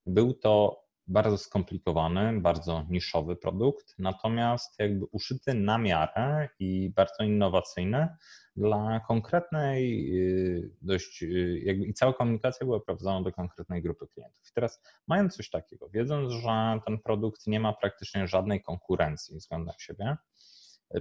był 0.06 0.34
to 0.34 0.82
bardzo 1.08 1.38
skomplikowany, 1.38 2.40
bardzo 2.40 2.84
niszowy 2.90 3.36
produkt, 3.36 3.94
natomiast 3.98 4.78
jakby 4.78 5.04
uszyty 5.04 5.54
na 5.54 5.78
miarę 5.78 6.48
i 6.58 6.90
bardzo 6.96 7.24
innowacyjny 7.24 8.08
dla 8.56 9.00
konkretnej 9.08 10.10
y, 10.16 10.70
dość, 10.82 11.22
y, 11.22 11.60
jakby 11.64 11.86
i 11.86 11.94
cała 11.94 12.12
komunikacja 12.12 12.66
była 12.66 12.80
prowadzona 12.80 13.22
do 13.22 13.32
konkretnej 13.32 13.82
grupy 13.82 14.06
klientów. 14.06 14.48
I 14.50 14.52
teraz 14.54 14.82
mając 15.06 15.36
coś 15.36 15.50
takiego, 15.50 15.88
wiedząc, 15.88 16.32
że 16.32 16.80
ten 16.86 16.98
produkt 16.98 17.46
nie 17.46 17.60
ma 17.60 17.72
praktycznie 17.72 18.28
żadnej 18.28 18.62
konkurencji 18.62 19.36
względem 19.36 19.74
siebie, 19.78 20.16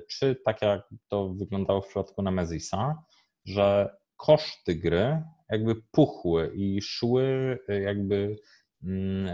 czy 0.10 0.36
tak 0.46 0.62
jak 0.62 0.82
to 1.08 1.30
wyglądało 1.30 1.82
w 1.82 1.88
przypadku 1.88 2.22
Nemezisa, 2.22 3.04
że 3.46 3.98
koszty 4.17 4.76
gry 4.76 5.24
jakby 5.50 5.76
puchły 5.91 6.52
i 6.56 6.82
szły 6.82 7.58
jakby 7.86 8.36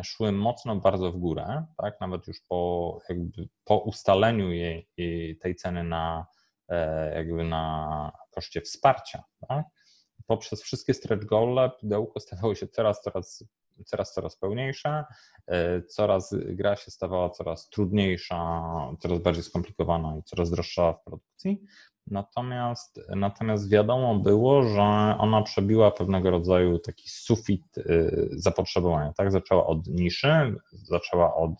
szły 0.03 0.31
mocno 0.31 0.75
bardzo 0.75 1.11
w 1.11 1.17
górę, 1.17 1.65
tak? 1.77 2.01
Nawet 2.01 2.27
już 2.27 2.41
po, 2.49 2.99
po 3.65 3.77
ustaleniu 3.77 4.51
jej, 4.51 4.89
jej 4.97 5.37
tej 5.37 5.55
ceny 5.55 5.83
na 5.83 6.25
e, 6.69 7.15
jakby 7.15 7.43
na 7.43 8.11
koszcie 8.31 8.61
wsparcia, 8.61 9.23
tak? 9.47 9.65
Poprzez 10.25 10.61
wszystkie 10.61 10.93
stretch 10.93 11.25
goale 11.25 11.69
pudełko 11.79 12.19
stawało 12.19 12.55
się 12.55 12.67
coraz, 12.67 13.01
coraz, 13.01 13.43
coraz, 13.85 14.13
coraz 14.13 14.37
pełniejsze, 14.37 15.05
e, 15.47 15.81
coraz 15.81 16.35
gra 16.45 16.75
się 16.75 16.91
stawała 16.91 17.29
coraz 17.29 17.69
trudniejsza, 17.69 18.61
coraz 18.99 19.19
bardziej 19.19 19.43
skomplikowana 19.43 20.17
i 20.17 20.23
coraz 20.23 20.49
droższa 20.49 20.93
w 20.93 21.03
produkcji. 21.03 21.63
Natomiast, 22.07 22.99
natomiast 23.15 23.69
wiadomo 23.69 24.15
było, 24.15 24.63
że 24.63 24.81
ona 25.19 25.41
przebiła 25.41 25.91
pewnego 25.91 26.31
rodzaju 26.31 26.79
taki 26.79 27.09
sufit 27.09 27.77
y, 27.77 28.29
zapotrzebowania. 28.31 29.13
Tak? 29.13 29.31
Zaczęła 29.31 29.65
od 29.65 29.87
niszy, 29.87 30.55
zaczęła 30.71 31.35
od, 31.35 31.51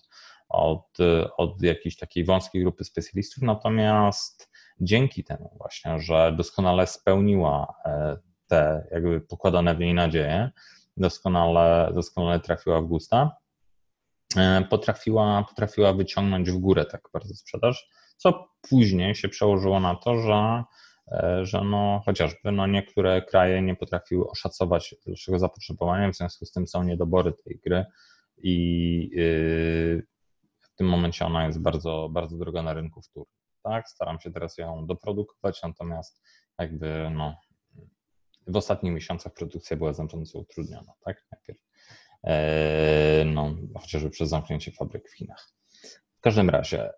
od, 0.50 0.98
od 1.38 1.62
jakiejś 1.62 1.98
takiej 1.98 2.26
wąskiej 2.26 2.62
grupy 2.62 2.84
specjalistów, 2.84 3.44
natomiast 3.44 4.50
dzięki 4.82 5.24
temu 5.24 5.56
właśnie, 5.58 6.00
że 6.00 6.34
doskonale 6.38 6.88
spełniła 6.88 7.76
e, 7.86 8.18
te 8.48 8.88
jakby 8.92 9.22
pokładane 9.22 9.76
w 9.76 9.80
niej 9.80 9.94
nadzieje, 9.94 10.52
doskonale, 10.98 11.92
doskonale 11.96 12.40
trafiła 12.40 12.82
w 12.82 12.86
gusta, 12.86 13.38
e, 14.38 14.66
potrafiła, 14.70 15.46
potrafiła 15.50 15.94
wyciągnąć 15.94 16.52
w 16.52 16.58
górę 16.58 16.86
tak 16.86 17.02
bardzo 17.14 17.36
sprzedaż 17.36 17.90
co 18.18 18.50
później 18.70 19.16
się 19.16 19.30
przełożyło 19.30 19.80
na 19.80 19.96
to, 19.96 20.16
że, 20.16 20.64
e, 21.12 21.46
że 21.46 21.62
no, 21.64 22.02
chociażby 22.06 22.52
no, 22.52 22.68
niektóre 22.68 23.22
kraje 23.22 23.62
nie 23.62 23.76
potrafiły 23.76 24.30
oszacować 24.30 24.96
dalszego 25.08 25.40
zapotrzebowania, 25.40 26.12
w 26.12 26.16
związku 26.16 26.46
z 26.46 26.52
tym 26.52 26.68
są 26.68 26.84
niedobory 26.84 27.34
tej 27.34 27.60
gry 27.66 27.86
i 28.38 29.10
yy, 29.14 30.04
w 30.62 30.76
tym 30.76 30.88
momencie 30.88 31.26
ona 31.26 31.46
jest 31.46 31.62
bardzo, 31.62 32.10
bardzo 32.12 32.38
droga 32.38 32.64
na 32.64 32.74
rynku 32.74 33.02
wtórnym. 33.02 33.36
Tak? 33.64 33.90
Staram 33.90 34.20
się 34.20 34.32
teraz 34.32 34.58
ją 34.58 34.86
doprodukować, 34.86 35.62
natomiast 35.64 36.22
jakby 36.60 37.10
no, 37.10 37.36
w 38.48 38.56
ostatnich 38.56 38.94
miesiącach 38.94 39.34
produkcja 39.34 39.78
była 39.78 39.94
znacząco 39.94 40.40
utrudniona. 40.40 40.94
Tak? 41.06 41.26
Najpierw 41.32 41.60
e, 42.24 43.26
no, 43.26 43.56
chociażby 43.80 44.10
przez 44.10 44.30
zamknięcie 44.30 44.72
fabryk 44.72 45.10
w 45.10 45.14
Chinach. 45.14 45.54
W 46.24 46.32
każdym 46.32 46.50
razie 46.50 46.90
y, 46.90 46.94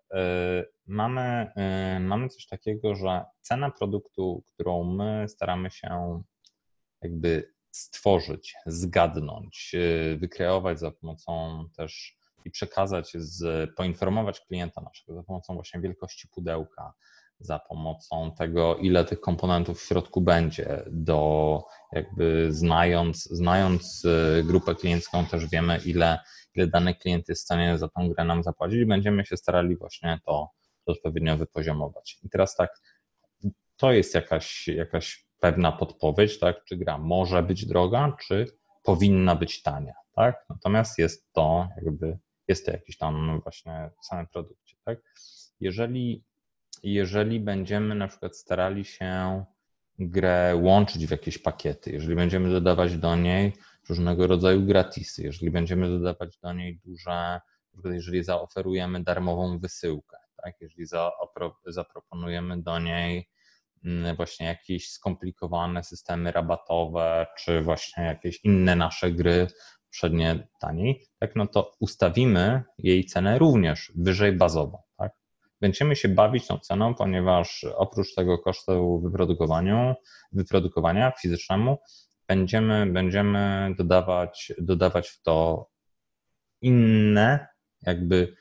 mamy, 0.86 1.52
y, 1.96 2.00
mamy 2.00 2.28
coś 2.28 2.46
takiego, 2.46 2.94
że 2.94 3.24
cena 3.40 3.70
produktu, 3.70 4.44
którą 4.54 4.84
my 4.84 5.28
staramy 5.28 5.70
się 5.70 6.22
jakby 7.02 7.52
stworzyć, 7.70 8.54
zgadnąć, 8.66 9.72
y, 9.74 10.16
wykreować 10.20 10.80
za 10.80 10.90
pomocą 10.90 11.64
też 11.76 12.18
i 12.44 12.50
przekazać, 12.50 13.12
z, 13.14 13.70
poinformować 13.74 14.40
klienta 14.40 14.80
naszego 14.80 15.14
za 15.14 15.22
pomocą 15.22 15.54
właśnie 15.54 15.80
wielkości 15.80 16.28
pudełka, 16.28 16.92
za 17.38 17.58
pomocą 17.58 18.32
tego, 18.38 18.76
ile 18.76 19.04
tych 19.04 19.20
komponentów 19.20 19.80
w 19.80 19.84
środku 19.84 20.20
będzie, 20.20 20.82
do 20.90 21.62
jakby 21.92 22.52
znając, 22.52 23.24
znając 23.24 24.02
grupę 24.44 24.74
kliencką 24.74 25.26
też 25.26 25.46
wiemy, 25.46 25.78
ile 25.86 26.18
ile 26.56 26.66
dany 26.66 26.94
klient 26.94 27.28
jest 27.28 27.42
w 27.42 27.44
stanie 27.44 27.78
za 27.78 27.88
tą 27.88 28.08
grę 28.08 28.24
nam 28.24 28.42
zapłacić 28.42 28.84
będziemy 28.84 29.26
się 29.26 29.36
starali 29.36 29.76
właśnie 29.76 30.20
to 30.24 30.50
odpowiednio 30.86 31.36
wypoziomować. 31.36 32.18
I 32.22 32.28
teraz 32.30 32.56
tak, 32.56 32.80
to 33.76 33.92
jest 33.92 34.14
jakaś, 34.14 34.68
jakaś 34.68 35.26
pewna 35.40 35.72
podpowiedź, 35.72 36.38
tak, 36.38 36.64
czy 36.64 36.76
gra 36.76 36.98
może 36.98 37.42
być 37.42 37.66
droga, 37.66 38.16
czy 38.20 38.46
powinna 38.82 39.36
być 39.36 39.62
tania, 39.62 39.94
tak? 40.14 40.44
Natomiast 40.50 40.98
jest 40.98 41.32
to 41.32 41.68
jakby, 41.84 42.18
jest 42.48 42.66
to 42.66 42.72
jakiś 42.72 42.96
tam 42.96 43.40
właśnie 43.42 43.90
w 44.02 44.06
samym 44.06 44.26
produkcie, 44.26 44.76
tak? 44.84 44.98
Jeżeli, 45.60 46.24
jeżeli 46.92 47.40
będziemy 47.40 47.94
na 47.94 48.08
przykład 48.08 48.36
starali 48.36 48.84
się 48.84 49.44
grę 49.98 50.56
łączyć 50.62 51.06
w 51.06 51.10
jakieś 51.10 51.38
pakiety, 51.38 51.90
jeżeli 51.90 52.14
będziemy 52.14 52.50
dodawać 52.50 52.98
do 52.98 53.16
niej 53.16 53.52
różnego 53.88 54.26
rodzaju 54.26 54.62
gratisy, 54.62 55.22
jeżeli 55.22 55.50
będziemy 55.50 55.88
dodawać 55.88 56.38
do 56.38 56.52
niej 56.52 56.80
duże, 56.84 57.40
jeżeli 57.84 58.24
zaoferujemy 58.24 59.02
darmową 59.04 59.58
wysyłkę, 59.58 60.16
tak? 60.42 60.54
jeżeli 60.60 60.86
zaproponujemy 61.66 62.62
do 62.62 62.78
niej 62.78 63.28
mm, 63.84 64.16
właśnie 64.16 64.46
jakieś 64.46 64.90
skomplikowane 64.90 65.84
systemy 65.84 66.32
rabatowe, 66.32 67.26
czy 67.38 67.60
właśnie 67.60 68.04
jakieś 68.04 68.44
inne 68.44 68.76
nasze 68.76 69.12
gry 69.12 69.46
przednie 69.90 70.48
taniej, 70.60 71.06
tak, 71.18 71.36
no 71.36 71.46
to 71.46 71.72
ustawimy 71.80 72.62
jej 72.78 73.04
cenę 73.04 73.38
również 73.38 73.92
wyżej 73.96 74.32
bazową. 74.32 74.78
Tak? 74.96 75.12
Będziemy 75.60 75.96
się 75.96 76.08
bawić 76.08 76.46
tą 76.46 76.58
ceną, 76.58 76.94
ponieważ 76.94 77.66
oprócz 77.76 78.14
tego 78.14 78.38
kosztu 78.38 79.00
wyprodukowania, 79.00 79.94
wyprodukowania 80.32 81.12
fizycznemu, 81.22 81.78
będziemy, 82.28 82.86
będziemy 82.86 83.74
dodawać, 83.78 84.52
dodawać 84.58 85.08
w 85.08 85.22
to 85.22 85.68
inne, 86.62 87.46
jakby 87.82 88.36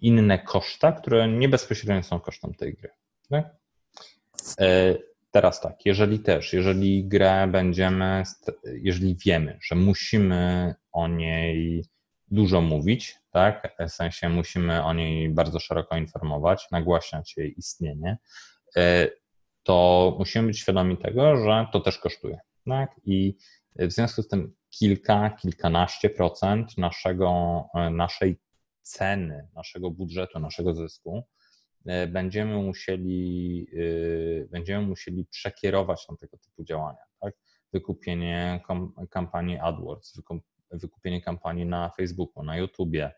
inne 0.00 0.38
koszta, 0.38 0.92
które 0.92 1.28
nie 1.28 1.48
bezpośrednio 1.48 2.02
są 2.02 2.20
kosztem 2.20 2.54
tej 2.54 2.74
gry. 2.74 2.88
Tak? 3.30 3.56
E, 4.60 4.94
teraz 5.30 5.60
tak, 5.60 5.86
jeżeli 5.86 6.18
też, 6.18 6.52
jeżeli 6.52 7.08
grę 7.08 7.48
będziemy, 7.52 8.22
jeżeli 8.64 9.16
wiemy, 9.26 9.58
że 9.62 9.74
musimy 9.74 10.74
o 10.92 11.08
niej 11.08 11.84
dużo 12.30 12.60
mówić, 12.60 13.16
tak, 13.38 13.76
w 13.88 13.92
sensie 13.92 14.28
musimy 14.28 14.84
o 14.84 14.94
niej 14.94 15.30
bardzo 15.30 15.60
szeroko 15.60 15.96
informować, 15.96 16.66
nagłaśniać 16.70 17.36
jej 17.36 17.58
istnienie, 17.58 18.18
e, 18.76 19.08
to 19.62 20.16
musimy 20.18 20.46
być 20.46 20.58
świadomi 20.58 20.96
tego, 20.96 21.36
że 21.36 21.66
to 21.72 21.80
też 21.80 21.98
kosztuje. 21.98 22.38
Tak? 22.66 23.00
I 23.04 23.36
w 23.76 23.92
związku 23.92 24.22
z 24.22 24.28
tym 24.28 24.54
kilka, 24.70 25.30
kilkanaście 25.30 26.10
procent 26.10 26.78
naszego, 26.78 27.64
e, 27.74 27.90
naszej 27.90 28.40
ceny, 28.82 29.48
naszego 29.54 29.90
budżetu, 29.90 30.38
naszego 30.40 30.74
zysku 30.74 31.22
e, 31.86 32.06
będziemy 32.06 32.62
musieli, 32.62 33.66
będziemy 34.50 34.86
musieli 34.86 35.24
przekierować 35.24 36.08
na 36.08 36.16
tego 36.16 36.38
typu 36.38 36.64
działania. 36.64 37.02
Tak? 37.20 37.34
Wykupienie 37.72 38.60
kampanii 39.10 39.58
AdWords, 39.58 40.12
wykupienie 40.70 41.20
kampanii 41.20 41.66
na 41.66 41.90
Facebooku, 41.96 42.42
na 42.42 42.56
YouTubie, 42.56 43.12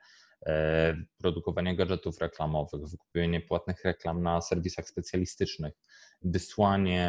produkowanie 1.18 1.76
gadżetów 1.76 2.18
reklamowych, 2.18 2.88
wykupienie 2.88 3.40
płatnych 3.40 3.84
reklam 3.84 4.22
na 4.22 4.40
serwisach 4.40 4.88
specjalistycznych, 4.88 5.74
wysłanie, 6.22 7.06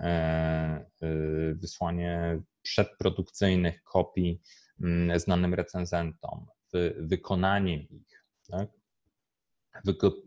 e, 0.00 0.86
e, 1.02 1.54
wysłanie 1.54 2.40
przedprodukcyjnych 2.62 3.82
kopii 3.84 4.42
mm, 4.80 5.20
znanym 5.20 5.54
recenzentom, 5.54 6.46
wykonanie 6.98 7.82
ich, 7.82 8.24
tak? 8.50 8.68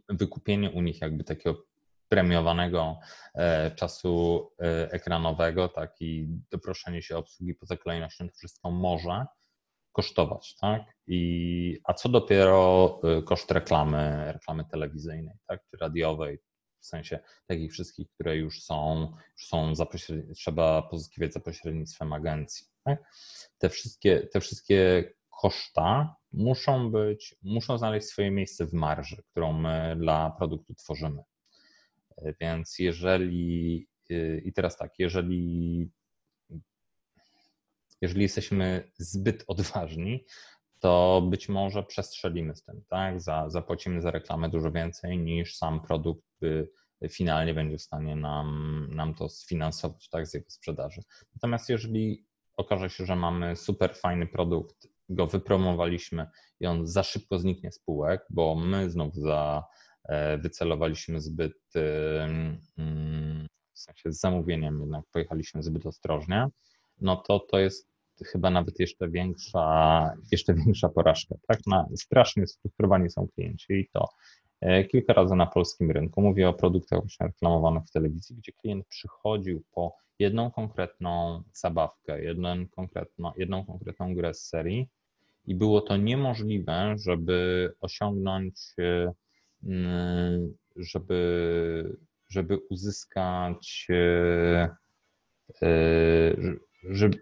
wykupienie 0.10 0.72
u 0.72 0.82
nich 0.82 1.02
jakby 1.02 1.24
takiego 1.24 1.66
premiowanego 2.10 3.00
e, 3.36 3.72
czasu 3.72 4.50
ekranowego, 4.90 5.70
tak 5.70 6.02
i 6.02 6.28
doproszenie 6.52 7.02
się 7.02 7.18
obsługi 7.18 7.56
poza 7.56 7.78
kolejnością, 7.78 8.30
to 8.30 8.36
wszystko 8.36 8.72
może 8.72 9.26
kosztować, 9.92 10.56
tak? 10.56 10.82
I, 11.08 11.80
a 11.84 11.94
co 11.94 12.10
dopiero 12.10 13.00
koszt 13.26 13.52
reklamy, 13.52 14.32
reklamy 14.34 14.66
telewizyjnej, 14.66 15.36
tak, 15.48 15.62
czy 15.72 15.78
radiowej, 15.78 16.40
w 16.80 16.86
sensie 16.86 17.20
takich 17.48 17.72
wszystkich, 17.72 18.10
które 18.10 18.38
już 18.38 18.64
są, 18.64 19.12
już 19.38 19.48
są 19.48 19.76
za 19.76 19.88
trzeba 20.36 20.82
pozyskiwać 20.82 21.34
za 21.34 21.40
pośrednictwem 21.40 22.14
agencji. 22.14 22.68
Tak? 22.84 23.04
Te, 23.58 23.70
wszystkie, 23.70 24.28
te 24.28 24.40
wszystkie 24.40 25.04
koszta 25.42 26.16
muszą 26.32 26.92
być, 26.92 27.36
muszą 27.42 27.78
znaleźć 27.78 28.08
swoje 28.08 28.32
miejsce 28.32 28.66
w 28.66 28.74
marży, 28.74 29.24
którą 29.32 29.54
my 29.54 29.96
dla 30.00 30.30
produktu 30.30 30.74
tworzymy. 30.76 31.24
Więc 32.42 32.80
jeżeli, 32.80 33.88
i 34.44 34.54
teraz 34.54 34.78
tak, 34.78 35.00
jeżeli, 35.00 35.90
jeżeli 38.02 38.22
jesteśmy 38.22 38.92
zbyt 38.98 39.44
odważni, 39.48 40.26
to 40.80 41.24
być 41.30 41.50
może 41.50 41.84
przestrzelimy 41.84 42.56
z 42.56 42.64
tym, 42.64 42.84
tak? 42.90 43.22
Za, 43.22 43.50
zapłacimy 43.50 44.02
za 44.02 44.12
reklamę 44.12 44.50
dużo 44.50 44.72
więcej 44.72 45.20
niż 45.20 45.56
sam 45.56 45.82
produkt 45.82 46.24
finalnie 47.10 47.54
będzie 47.54 47.78
w 47.78 47.82
stanie 47.82 48.16
nam, 48.16 48.88
nam 48.92 49.14
to 49.14 49.30
sfinansować, 49.30 50.10
tak, 50.10 50.28
z 50.28 50.34
jego 50.34 50.50
sprzedaży. 50.50 51.02
Natomiast 51.36 51.70
jeżeli 51.70 52.26
okaże 52.58 52.90
się, 52.90 53.06
że 53.06 53.16
mamy 53.16 53.56
super 53.56 53.96
fajny 53.96 54.28
produkt, 54.28 54.88
go 55.10 55.28
wypromowaliśmy 55.28 56.28
i 56.60 56.66
on 56.66 56.88
za 56.88 57.04
szybko 57.04 57.40
zniknie 57.40 57.72
z 57.72 57.80
półek, 57.80 58.26
bo 58.30 58.56
my 58.56 58.90
znów 58.90 59.16
za, 59.16 59.64
e, 60.04 60.38
wycelowaliśmy 60.38 61.22
zbyt, 61.22 61.54
w 63.74 63.80
sensie 63.80 64.12
z 64.12 64.20
zamówieniem 64.20 64.82
jednak 64.82 65.06
pojechaliśmy 65.12 65.64
zbyt 65.64 65.86
ostrożnie, 65.86 66.48
no 67.02 67.16
to 67.16 67.40
to 67.40 67.60
jest 67.60 67.91
chyba 68.26 68.50
nawet 68.50 68.80
jeszcze 68.80 69.10
większa, 69.10 70.14
jeszcze 70.32 70.54
większa 70.54 70.90
porażka. 70.90 71.36
Tak? 71.48 71.60
Na, 71.68 71.88
strasznie 71.96 72.48
sfrustrowani 72.48 73.10
są 73.10 73.28
klienci 73.28 73.74
i 73.74 73.90
to 73.94 74.10
e, 74.62 74.84
kilka 74.84 75.14
razy 75.14 75.36
na 75.36 75.46
polskim 75.46 75.92
rynku. 75.92 76.22
Mówię 76.22 76.50
o 76.50 76.54
produktach 76.54 77.00
właśnie 77.00 77.28
reklamowanych 77.28 77.84
w 77.84 77.92
telewizji, 77.92 78.36
gdzie 78.36 78.52
klient 78.52 78.88
przychodził 78.88 79.64
po 79.72 79.96
jedną 80.20 80.52
konkretną 80.52 81.44
zabawkę, 81.54 82.24
jedną 82.24 82.68
konkretną, 82.68 83.32
jedną 83.38 83.66
konkretną 83.66 84.16
grę 84.16 84.34
z 84.34 84.48
serii 84.48 84.90
i 85.46 85.56
było 85.56 85.82
to 85.82 85.98
niemożliwe, 85.98 86.96
żeby 86.98 87.70
osiągnąć, 87.80 88.56
e, 88.80 89.14
żeby, 90.76 91.98
żeby 92.30 92.58
uzyskać 92.70 93.88
e, 93.90 94.76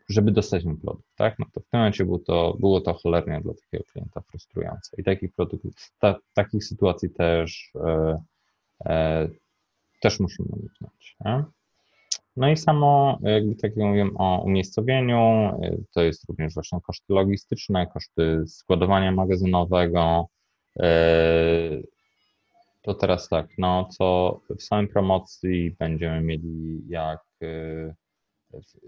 żeby, 0.08 0.32
dostać 0.32 0.63
ten 0.63 0.78
produkt, 0.78 1.15
tak? 1.15 1.39
No 1.39 1.45
to 1.54 1.60
w 1.60 1.69
tym 1.69 1.80
momencie 1.80 2.06
było 2.06 2.19
to, 2.19 2.58
było 2.60 2.82
to 2.82 2.93
cholernie 2.93 3.41
dla 3.41 3.54
takiego 3.54 3.84
klienta 3.91 4.22
frustrujące. 4.22 4.98
I 4.98 5.04
takich 5.04 5.34
produktów, 5.34 5.74
ta, 6.00 6.15
takich 6.34 6.63
sytuacji 6.63 7.10
też, 7.10 7.72
e, 7.76 8.22
e, 8.86 9.28
też 10.02 10.19
musimy 10.19 10.50
uniknąć. 10.52 11.15
Nie? 11.26 11.43
No 12.38 12.52
i 12.52 12.58
samo, 12.58 13.19
jakby 13.22 13.56
tak 13.56 13.63
jak 13.78 13.86
mówiłem 13.86 14.17
o 14.17 14.41
umiejscowieniu, 14.45 15.17
e, 15.17 15.78
to 15.93 16.02
jest 16.02 16.30
również 16.30 16.54
właśnie 16.54 16.80
koszty 16.82 17.13
logistyczne, 17.13 17.88
koszty 17.88 18.43
składowania 18.48 19.12
magazynowego. 19.12 20.28
E, 20.80 20.89
to 22.82 22.93
teraz 22.93 23.30
tak, 23.30 23.48
no 23.58 23.89
co 23.98 24.39
w 24.58 24.63
samej 24.63 24.88
promocji 24.88 25.76
będziemy 25.80 26.22
mieli 26.22 26.82
jak 26.88 27.22
e, 27.41 27.95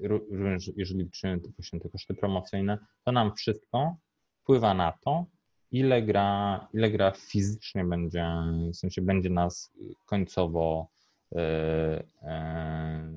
również 0.01 0.71
jeżeli 0.75 1.03
liczymy 1.03 1.37
właśnie 1.57 1.79
te 1.79 1.89
koszty 1.89 2.13
promocyjne, 2.13 2.77
to 3.05 3.11
nam 3.11 3.35
wszystko 3.35 3.95
wpływa 4.41 4.73
na 4.73 4.93
to, 5.01 5.25
ile 5.71 6.01
gra, 6.01 6.67
ile 6.73 6.91
gra 6.91 7.11
fizycznie 7.11 7.85
będzie, 7.85 8.27
w 8.73 8.75
sensie 8.75 9.01
będzie 9.01 9.29
nas 9.29 9.71
końcowo, 10.05 10.87
e, 11.35 12.03
e, 12.21 13.13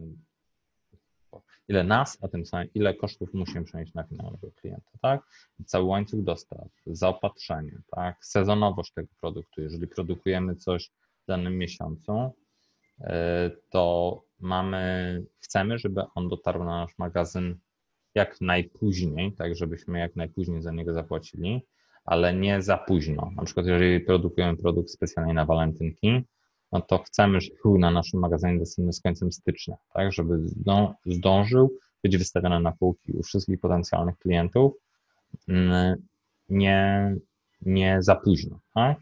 ile 1.69 1.85
nas, 1.85 2.19
a 2.23 2.29
tym 2.29 2.47
samym 2.47 2.69
ile 2.75 2.95
kosztów 2.95 3.35
musimy 3.35 3.65
przenieść 3.65 3.95
na 3.95 4.03
finalnego 4.03 4.51
klienta, 4.51 4.91
tak? 5.03 5.23
Cały 5.67 5.85
łańcuch 5.85 6.23
dostaw, 6.25 6.69
zaopatrzenie, 6.87 7.79
tak? 7.91 8.25
Sezonowość 8.25 8.93
tego 8.93 9.09
produktu, 9.21 9.61
jeżeli 9.63 9.87
produkujemy 9.87 10.57
coś 10.57 10.91
w 11.23 11.27
danym 11.27 11.59
miesiącu, 11.59 12.33
e, 13.01 13.51
to 13.71 14.23
mamy, 14.45 15.23
chcemy, 15.41 15.79
żeby 15.79 16.03
on 16.15 16.29
dotarł 16.29 16.65
na 16.65 16.81
nasz 16.81 16.99
magazyn 16.99 17.59
jak 18.15 18.41
najpóźniej, 18.41 19.33
tak 19.33 19.57
żebyśmy 19.57 19.99
jak 19.99 20.17
najpóźniej 20.17 20.63
za 20.63 20.73
niego 20.73 20.95
zapłacili, 20.95 21.63
ale 22.05 22.35
nie 22.35 22.63
za 22.63 22.79
późno. 22.79 23.31
Na 23.37 23.45
przykład, 23.45 23.67
jeżeli 23.67 24.01
produkujemy 24.01 24.57
produkt 24.57 24.91
specjalnie 24.91 25.35
na 25.35 25.45
walentynki, 25.45 26.23
no 26.73 26.81
to 26.81 26.99
chcemy, 26.99 27.41
żeby 27.41 27.57
był 27.63 27.79
na 27.79 27.91
naszym 27.91 28.21
magazynie 28.21 28.59
dostępny 28.59 28.93
z 28.93 29.01
końcem 29.01 29.33
stycznia, 29.33 29.77
tak, 29.95 30.13
żeby 30.13 30.39
zdążył 31.07 31.79
być 32.03 32.17
wystawiony 32.17 32.61
na 32.61 32.73
półki 32.73 33.13
u 33.13 33.23
wszystkich 33.23 33.61
potencjalnych 33.61 34.19
klientów, 34.19 34.73
mm, 35.49 35.97
nie, 36.49 37.15
nie 37.61 38.03
za 38.03 38.15
późno. 38.15 38.59
Tak? 38.75 38.99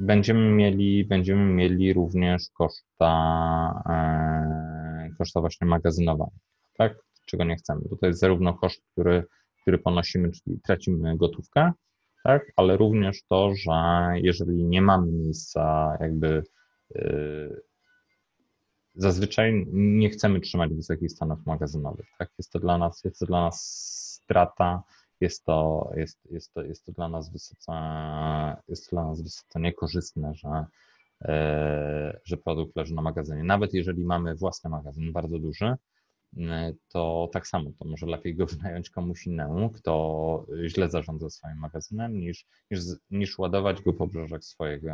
E, 0.00 0.04
Będziemy 0.04 0.50
mieli, 0.50 1.04
będziemy 1.04 1.54
mieli 1.54 1.92
również 1.92 2.42
koszta, 2.54 3.82
e, 3.86 5.10
koszta 5.18 5.40
właśnie 5.40 5.66
magazynowania, 5.66 6.38
tak? 6.78 6.94
Czego 7.26 7.44
nie 7.44 7.56
chcemy. 7.56 7.80
Bo 7.90 7.96
to 7.96 8.06
jest 8.06 8.20
zarówno 8.20 8.54
koszt, 8.54 8.82
który, 8.92 9.24
który 9.62 9.78
ponosimy, 9.78 10.30
czyli 10.30 10.60
tracimy 10.60 11.16
gotówkę, 11.16 11.72
tak? 12.24 12.52
Ale 12.56 12.76
również 12.76 13.22
to, 13.28 13.54
że 13.54 13.72
jeżeli 14.14 14.64
nie 14.64 14.82
mamy 14.82 15.12
miejsca 15.12 15.96
jakby 16.00 16.42
yy, 16.94 17.62
zazwyczaj 18.94 19.66
nie 19.72 20.10
chcemy 20.10 20.40
trzymać 20.40 20.74
wysokich 20.74 21.12
stanów 21.12 21.46
magazynowych, 21.46 22.06
tak? 22.18 22.30
Jest 22.38 22.52
to 22.52 22.58
dla 22.58 22.78
nas, 22.78 23.04
jest 23.04 23.18
to 23.18 23.26
dla 23.26 23.40
nas 23.40 23.60
strata, 24.22 24.82
jest 25.20 25.44
to, 25.44 25.90
jest, 25.96 26.18
jest 26.30 26.54
to, 26.54 26.62
jest 26.62 26.86
to 26.86 26.92
dla 26.92 27.08
nas 27.08 27.32
wysoce, 27.32 27.72
jest 28.68 28.90
dla 28.90 29.04
nas 29.04 29.22
wysoce 29.22 29.60
niekorzystne, 29.60 30.34
że, 30.34 30.64
e, 31.22 32.20
że 32.24 32.36
produkt 32.36 32.76
leży 32.76 32.94
na 32.94 33.02
magazynie. 33.02 33.44
Nawet 33.44 33.74
jeżeli 33.74 34.04
mamy 34.04 34.34
własny 34.34 34.70
magazyn, 34.70 35.12
bardzo 35.12 35.38
duży, 35.38 35.74
to 36.88 37.28
tak 37.32 37.46
samo, 37.46 37.70
to 37.78 37.84
może 37.84 38.06
lepiej 38.06 38.34
go 38.34 38.46
wynająć 38.56 38.90
komuś 38.90 39.26
innemu, 39.26 39.70
kto 39.70 40.46
źle 40.66 40.90
zarządza 40.90 41.30
swoim 41.30 41.58
magazynem, 41.58 42.20
niż, 42.20 42.46
niż, 42.70 42.80
niż 43.10 43.38
ładować 43.38 43.82
go 43.82 43.92
po 43.92 44.06
brzeżach 44.06 44.44
swojego, 44.44 44.90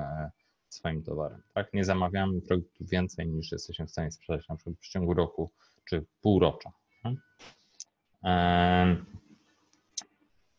swoim 0.68 1.02
towarem. 1.02 1.42
Tak? 1.54 1.74
Nie 1.74 1.84
zamawiamy 1.84 2.40
produktów 2.40 2.88
więcej 2.88 3.28
niż 3.28 3.52
jesteśmy 3.52 3.86
w 3.86 3.90
stanie 3.90 4.12
sprzedać 4.12 4.48
na 4.48 4.56
przykład 4.56 4.76
w 4.80 4.88
ciągu 4.88 5.14
roku 5.14 5.50
czy 5.88 6.04
półrocza. 6.22 6.72
Tak? 7.02 7.14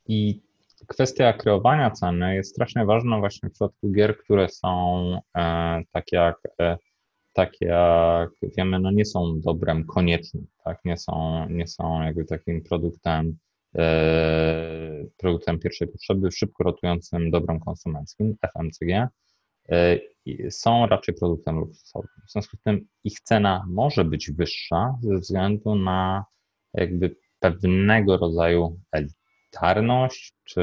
I 0.08 0.42
kwestia 0.88 1.34
kreowania 1.34 1.92
ceny 1.92 2.36
jest 2.36 2.52
strasznie 2.52 2.86
ważna 2.86 3.20
właśnie 3.20 3.50
w 3.50 3.52
przypadku 3.52 3.92
gier, 3.92 4.18
które 4.18 4.50
są 4.50 5.02
e, 5.38 5.82
tak 5.92 6.12
jak 6.12 6.36
e, 6.62 6.78
tak 7.38 7.62
jak 7.62 8.30
wiemy, 8.58 8.80
no 8.80 8.92
nie 8.92 9.06
są 9.06 9.40
dobrem 9.40 9.86
koniecznym, 9.86 10.48
tak? 10.64 10.80
Nie 10.86 10.98
są, 10.98 11.46
nie 11.50 11.68
są 11.68 12.02
jakby 12.02 12.26
takim 12.26 12.64
produktem, 12.64 13.38
e, 13.78 15.06
produktem 15.18 15.60
pierwszej 15.60 15.88
potrzeby, 15.88 16.32
szybko 16.32 16.64
rotującym 16.64 17.32
dobrem 17.32 17.60
konsumenckim, 17.60 18.36
FMCG, 18.42 19.08
e, 19.70 20.00
są 20.50 20.88
raczej 20.88 21.16
produktem 21.16 21.56
luksusowym. 21.60 22.10
W 22.28 22.32
związku 22.32 22.58
z 22.58 22.62
tym 22.62 22.88
ich 23.04 23.20
cena 23.20 23.66
może 23.68 24.06
być 24.06 24.32
wyższa 24.32 24.98
ze 25.02 25.18
względu 25.18 25.76
na 25.76 26.26
jakby 26.74 27.16
pewnego 27.40 28.18
rodzaju 28.18 28.80
elitarność, 29.58 30.34
czy, 30.44 30.62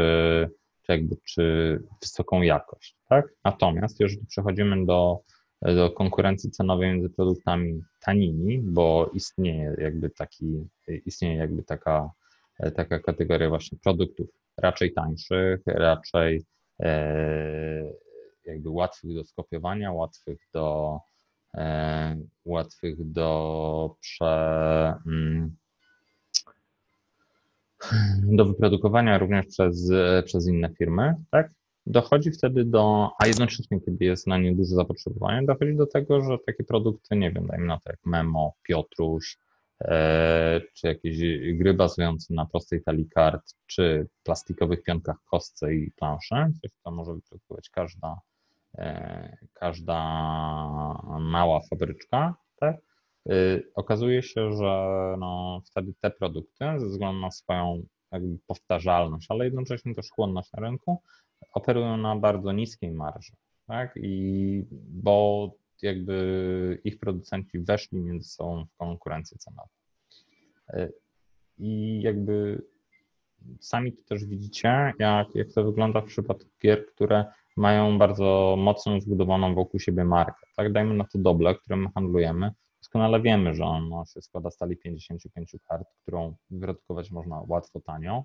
czy, 0.82 0.92
jakby, 0.92 1.16
czy 1.24 1.78
wysoką 2.02 2.42
jakość. 2.42 2.96
Tak? 3.08 3.26
Natomiast 3.44 4.00
jeżeli 4.00 4.26
przechodzimy 4.26 4.86
do, 4.86 5.20
do 5.62 5.90
konkurencji 5.90 6.50
cenowej 6.50 6.88
między 6.90 7.10
produktami 7.10 7.82
tanimi, 8.00 8.58
bo 8.58 9.10
istnieje 9.14 9.76
jakby 9.78 10.10
taki, 10.10 10.68
istnieje 11.06 11.36
jakby 11.36 11.62
taka, 11.62 12.10
taka 12.76 12.98
kategoria 12.98 13.48
właśnie 13.48 13.78
produktów 13.84 14.26
raczej 14.56 14.92
tańszych, 14.92 15.60
raczej 15.66 16.42
e, 16.80 17.92
jakby 18.44 18.70
łatwych 18.70 19.14
do 19.14 19.24
skopiowania, 19.24 19.92
łatwych 19.92 20.38
do, 20.52 20.98
e, 21.54 22.16
łatwych 22.44 23.10
do 23.10 23.96
prze, 24.00 24.94
mm, 25.06 25.56
do 28.22 28.44
wyprodukowania 28.44 29.18
również 29.18 29.46
przez, 29.46 29.92
przez 30.24 30.48
inne 30.48 30.68
firmy, 30.78 31.14
tak? 31.30 31.50
Dochodzi 31.86 32.30
wtedy 32.30 32.64
do, 32.64 33.10
a 33.18 33.26
jednocześnie, 33.26 33.80
kiedy 33.80 34.04
jest 34.04 34.26
na 34.26 34.38
nie 34.38 34.54
duże 34.54 34.74
zapotrzebowanie, 34.74 35.46
dochodzi 35.46 35.76
do 35.76 35.86
tego, 35.86 36.20
że 36.20 36.38
takie 36.46 36.64
produkty, 36.64 37.16
nie 37.16 37.32
wiem, 37.32 37.46
dajmy 37.46 37.66
na 37.66 37.76
to 37.76 37.90
jak 37.90 37.98
Memo, 38.04 38.52
Piotruś, 38.62 39.38
e, 39.80 40.60
czy 40.74 40.86
jakieś 40.86 41.18
gry 41.54 41.74
bazujące 41.74 42.34
na 42.34 42.46
prostej 42.46 42.82
talii 42.82 43.08
kart, 43.08 43.54
czy 43.66 44.06
plastikowych 44.22 44.82
pionkach 44.82 45.16
kostce 45.30 45.74
i 45.74 45.90
plansze, 45.90 46.50
coś, 46.62 46.70
co 46.84 46.90
może 46.90 47.14
wyprodukować 47.14 47.70
każda, 47.70 48.20
e, 48.78 49.36
każda 49.52 49.98
mała 51.20 51.60
fabryczka, 51.70 52.34
tak? 52.60 52.76
Y, 53.32 53.70
okazuje 53.74 54.22
się, 54.22 54.52
że 54.52 54.86
no, 55.18 55.62
wtedy 55.64 55.94
te 56.00 56.10
produkty, 56.10 56.64
ze 56.76 56.86
względu 56.86 57.20
na 57.20 57.30
swoją 57.30 57.82
powtarzalność, 58.46 59.26
ale 59.28 59.44
jednocześnie 59.44 59.94
też 59.94 60.10
chłonność 60.10 60.52
na 60.52 60.62
rynku, 60.62 61.02
operują 61.54 61.96
na 61.96 62.16
bardzo 62.16 62.52
niskiej 62.52 62.92
marży. 62.92 63.32
Tak? 63.66 63.92
I 63.96 64.64
bo 64.88 65.50
jakby 65.82 66.80
ich 66.84 66.98
producenci 66.98 67.58
weszli 67.58 67.98
między 67.98 68.28
sobą 68.28 68.64
w 68.64 68.76
konkurencję 68.76 69.38
cenową. 69.38 69.68
Y, 70.74 70.92
I 71.58 72.02
jakby 72.02 72.62
sami 73.60 73.92
to 73.92 74.02
też 74.08 74.24
widzicie, 74.24 74.92
jak, 74.98 75.34
jak 75.34 75.52
to 75.52 75.64
wygląda 75.64 76.00
w 76.00 76.04
przypadku 76.04 76.50
gier, 76.62 76.86
które 76.86 77.24
mają 77.56 77.98
bardzo 77.98 78.56
mocno 78.58 79.00
zbudowaną 79.00 79.54
wokół 79.54 79.80
siebie 79.80 80.04
markę. 80.04 80.46
Tak, 80.56 80.72
dajmy 80.72 80.94
na 80.94 81.04
to 81.04 81.18
doble, 81.18 81.54
którym 81.54 81.82
my 81.82 81.88
handlujemy 81.94 82.50
doskonale 82.94 83.20
wiemy, 83.20 83.54
że 83.54 83.64
on 83.64 83.90
się 84.14 84.22
składa 84.22 84.50
z 84.50 84.56
talii 84.56 84.76
55 84.76 85.56
kart, 85.68 85.88
którą 86.02 86.34
wyprodukować 86.50 87.10
można 87.10 87.42
łatwo, 87.48 87.80
tanio 87.80 88.24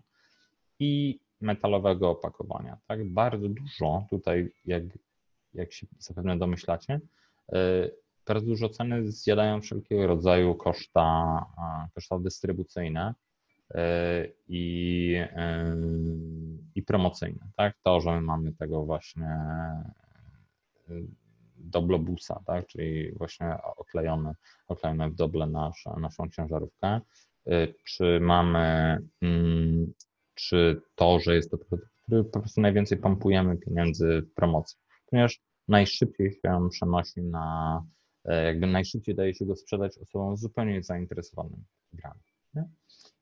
i 0.79 1.19
metalowego 1.41 2.09
opakowania. 2.09 2.77
Tak, 2.87 3.09
bardzo 3.09 3.49
dużo 3.49 4.05
tutaj, 4.09 4.51
jak, 4.65 4.83
jak 5.53 5.73
się 5.73 5.87
zapewne 5.99 6.37
domyślacie, 6.37 6.99
y, 7.53 7.91
bardzo 8.27 8.45
dużo 8.45 8.69
ceny 8.69 9.11
zjadają 9.11 9.61
wszelkiego 9.61 10.07
rodzaju 10.07 10.55
koszta, 10.55 11.45
koszta 11.95 12.19
dystrybucyjne 12.19 13.13
i, 14.47 15.15
i 16.75 16.83
promocyjne. 16.83 17.47
Tak? 17.55 17.75
To, 17.83 18.01
że 18.01 18.11
my 18.11 18.21
mamy 18.21 18.53
tego 18.53 18.85
właśnie 18.85 19.37
doblobusa, 21.59 22.43
tak? 22.45 22.67
czyli 22.67 23.11
właśnie 23.11 23.57
oklejony, 23.77 24.33
oklejony 24.67 25.09
w 25.09 25.15
doble 25.15 25.47
nasz, 25.47 25.85
naszą 25.97 26.29
ciężarówkę. 26.29 27.01
Czy 27.83 28.19
mamy, 28.19 28.97
mm, 29.21 29.93
czy 30.35 30.81
to, 30.95 31.19
że 31.19 31.35
jest 31.35 31.51
to 31.51 31.57
produkt, 31.57 31.91
który 32.03 32.23
po 32.23 32.39
prostu 32.39 32.61
najwięcej 32.61 32.97
pompujemy 32.97 33.57
pieniędzy 33.57 34.21
w 34.21 34.33
promocji, 34.33 34.77
ponieważ 35.05 35.39
najszybciej 35.67 36.31
się 36.31 36.67
przenosi 36.71 37.21
na, 37.21 37.83
e, 38.25 38.45
jakby 38.45 38.67
najszybciej 38.67 39.15
daje 39.15 39.33
się 39.33 39.45
go 39.45 39.55
sprzedać 39.55 39.97
osobom 39.97 40.37
zupełnie 40.37 40.83
zainteresowanym 40.83 41.63
grami. 41.93 42.19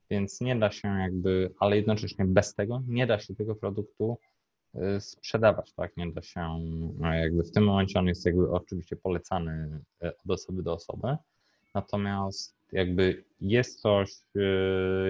Więc 0.10 0.42
nie 0.42 0.56
da 0.56 0.72
się 0.72 0.88
jakby, 0.88 1.54
ale 1.60 1.76
jednocześnie 1.76 2.26
bez 2.26 2.54
tego 2.54 2.82
nie 2.88 3.08
da 3.08 3.20
się 3.20 3.36
tego 3.36 3.56
produktu 3.56 4.18
sprzedawać, 5.00 5.74
tak? 5.74 5.98
Nie 5.98 6.12
da 6.12 6.22
się, 6.22 6.42
e, 7.04 7.20
jakby 7.20 7.44
w 7.44 7.52
tym 7.52 7.64
momencie 7.64 8.00
on 8.00 8.08
jest 8.08 8.26
jakby 8.26 8.52
oczywiście 8.52 8.96
polecany 8.96 9.82
od 10.02 10.32
osoby 10.32 10.64
do 10.64 10.74
osoby, 10.74 11.18
natomiast 11.74 12.58
jakby 12.72 13.24
jest 13.42 13.82
coś, 13.82 14.12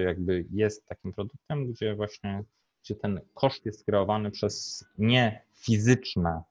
jakby 0.04 0.44
jest 0.50 0.86
takim 0.86 1.12
produktem, 1.12 1.72
gdzie 1.72 1.94
właśnie, 1.94 2.44
gdzie 2.82 2.94
ten 2.94 3.20
koszt 3.34 3.66
jest 3.66 3.84
kreowany 3.84 4.30
przez 4.30 4.84
nie 4.98 5.42
fizyczne 5.54 6.42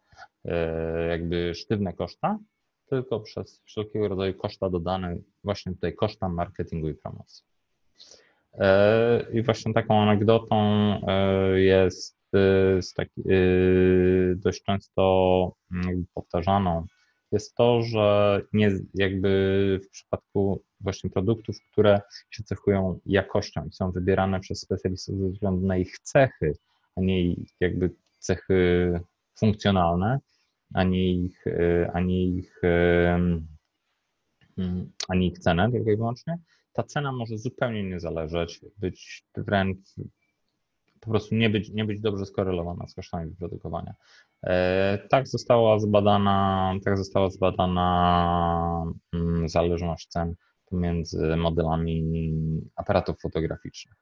jakby 1.10 1.56
sztywne 1.56 1.94
koszta, 1.94 2.40
tylko 2.90 3.20
przez 3.20 3.62
wszelkiego 3.66 4.08
rodzaju 4.08 4.34
koszta 4.34 4.70
dodane, 4.70 5.18
właśnie 5.44 5.74
tutaj 5.74 5.96
koszta 5.96 6.30
marketingu 6.30 6.90
i 6.90 6.94
promocji. 6.94 7.46
I 9.34 9.42
właśnie 9.42 9.74
taką 9.74 10.02
anegdotą 10.02 10.56
e, 11.08 11.62
jest 12.76 12.96
taki, 12.96 13.22
dość 14.36 14.64
często 14.64 15.54
powtarzaną, 16.14 16.86
jest 17.32 17.56
to, 17.56 17.82
że 17.82 18.42
nie, 18.54 18.72
jakby 18.94 19.80
w 19.84 19.90
przypadku 19.90 20.64
właśnie 20.80 21.10
produktów, 21.10 21.56
które 21.72 22.02
się 22.30 22.44
cechują 22.44 23.00
jakością 23.06 23.66
i 23.66 23.74
są 23.74 23.92
wybierane 23.92 24.40
przez 24.40 24.62
specjalistów 24.62 25.20
ze 25.20 25.30
względu 25.30 25.68
na 25.68 25.78
ich 25.78 26.00
cechy, 26.00 26.58
a 26.96 27.02
nie 27.02 27.36
jakby 27.60 27.92
cechy 28.20 28.92
funkcjonalne, 29.40 30.20
ani 30.74 31.26
ich, 31.26 31.48
e, 31.48 31.92
ani 31.94 32.38
ich, 32.38 32.64
e, 32.64 33.16
mm, 34.58 34.92
ani 35.08 35.28
ich 35.28 35.40
cenę 35.40 35.72
tylko 35.72 35.92
i 35.92 35.98
wyłącznie, 35.98 36.38
ta 36.74 36.84
cena 36.84 37.12
może 37.12 37.38
zupełnie 37.38 37.84
nie 37.84 38.00
zależeć, 38.00 38.62
być 38.78 39.26
wręcz 39.38 39.96
po 41.00 41.10
prostu 41.10 41.36
nie 41.36 41.50
być, 41.50 41.70
nie 41.70 41.86
być 41.86 42.02
dobrze 42.02 42.26
skorelowana 42.26 42.88
z 42.88 42.96
kosztami 42.96 43.30
wyprodukowania. 43.30 43.94
E, 44.44 45.08
tak 45.10 45.28
została 45.28 45.80
zbadana, 45.80 46.74
tak 46.86 46.98
została 46.98 47.30
zbadana 47.30 48.84
mm, 49.14 49.50
zależność 49.50 50.08
cen 50.08 50.36
pomiędzy 50.66 51.36
modelami 51.36 52.26
aparatów 52.76 53.20
fotograficznych, 53.22 53.96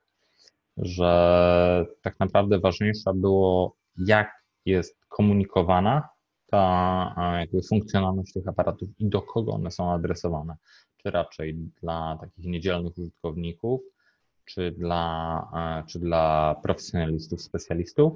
że 0.78 1.86
tak 2.02 2.20
naprawdę 2.20 2.60
ważniejsze 2.60 3.14
było, 3.14 3.76
jak 3.98 4.46
jest 4.66 5.06
komunikowana 5.08 6.10
ta 6.48 7.16
jakby 7.40 7.62
funkcjonalność 7.70 8.34
tych 8.34 8.48
aparatów 8.48 8.90
i 9.00 9.10
do 9.10 9.22
kogo 9.22 9.52
one 9.52 9.72
są 9.72 9.92
adresowane. 9.92 10.56
Czy 10.98 11.12
raczej 11.12 11.54
dla 11.82 12.18
takich 12.22 12.46
niedzielnych 12.46 12.98
użytkowników, 12.98 13.82
czy 14.46 14.72
dla, 14.72 15.84
czy 15.88 16.00
dla 16.00 16.56
profesjonalistów, 16.64 17.42
specjalistów. 17.42 18.14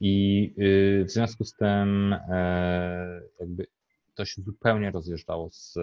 I 0.00 0.54
y, 0.58 1.04
w 1.04 1.10
związku 1.10 1.44
z 1.44 1.52
tym 1.52 2.12
e, 2.12 3.20
jakby 3.40 3.66
to 4.14 4.24
się 4.24 4.42
zupełnie 4.42 4.90
rozjeżdżało 4.90 5.50
z, 5.50 5.74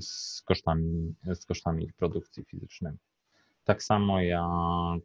z, 0.00 0.42
kosztami, 0.42 1.14
z 1.34 1.46
kosztami 1.46 1.92
produkcji 1.92 2.44
fizycznymi. 2.44 2.98
Tak 3.64 3.82
samo 3.82 4.20
jak, 4.20 5.02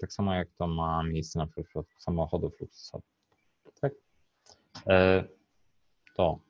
tak 0.00 0.12
samo 0.12 0.34
jak 0.34 0.48
to 0.58 0.66
ma 0.66 1.02
miejsce 1.02 1.38
na 1.38 1.46
przykład 1.46 1.86
w 1.98 2.02
samochodów 2.02 2.60
luksusowych. 2.60 3.04
Tak? 3.80 3.92
E, 4.86 5.24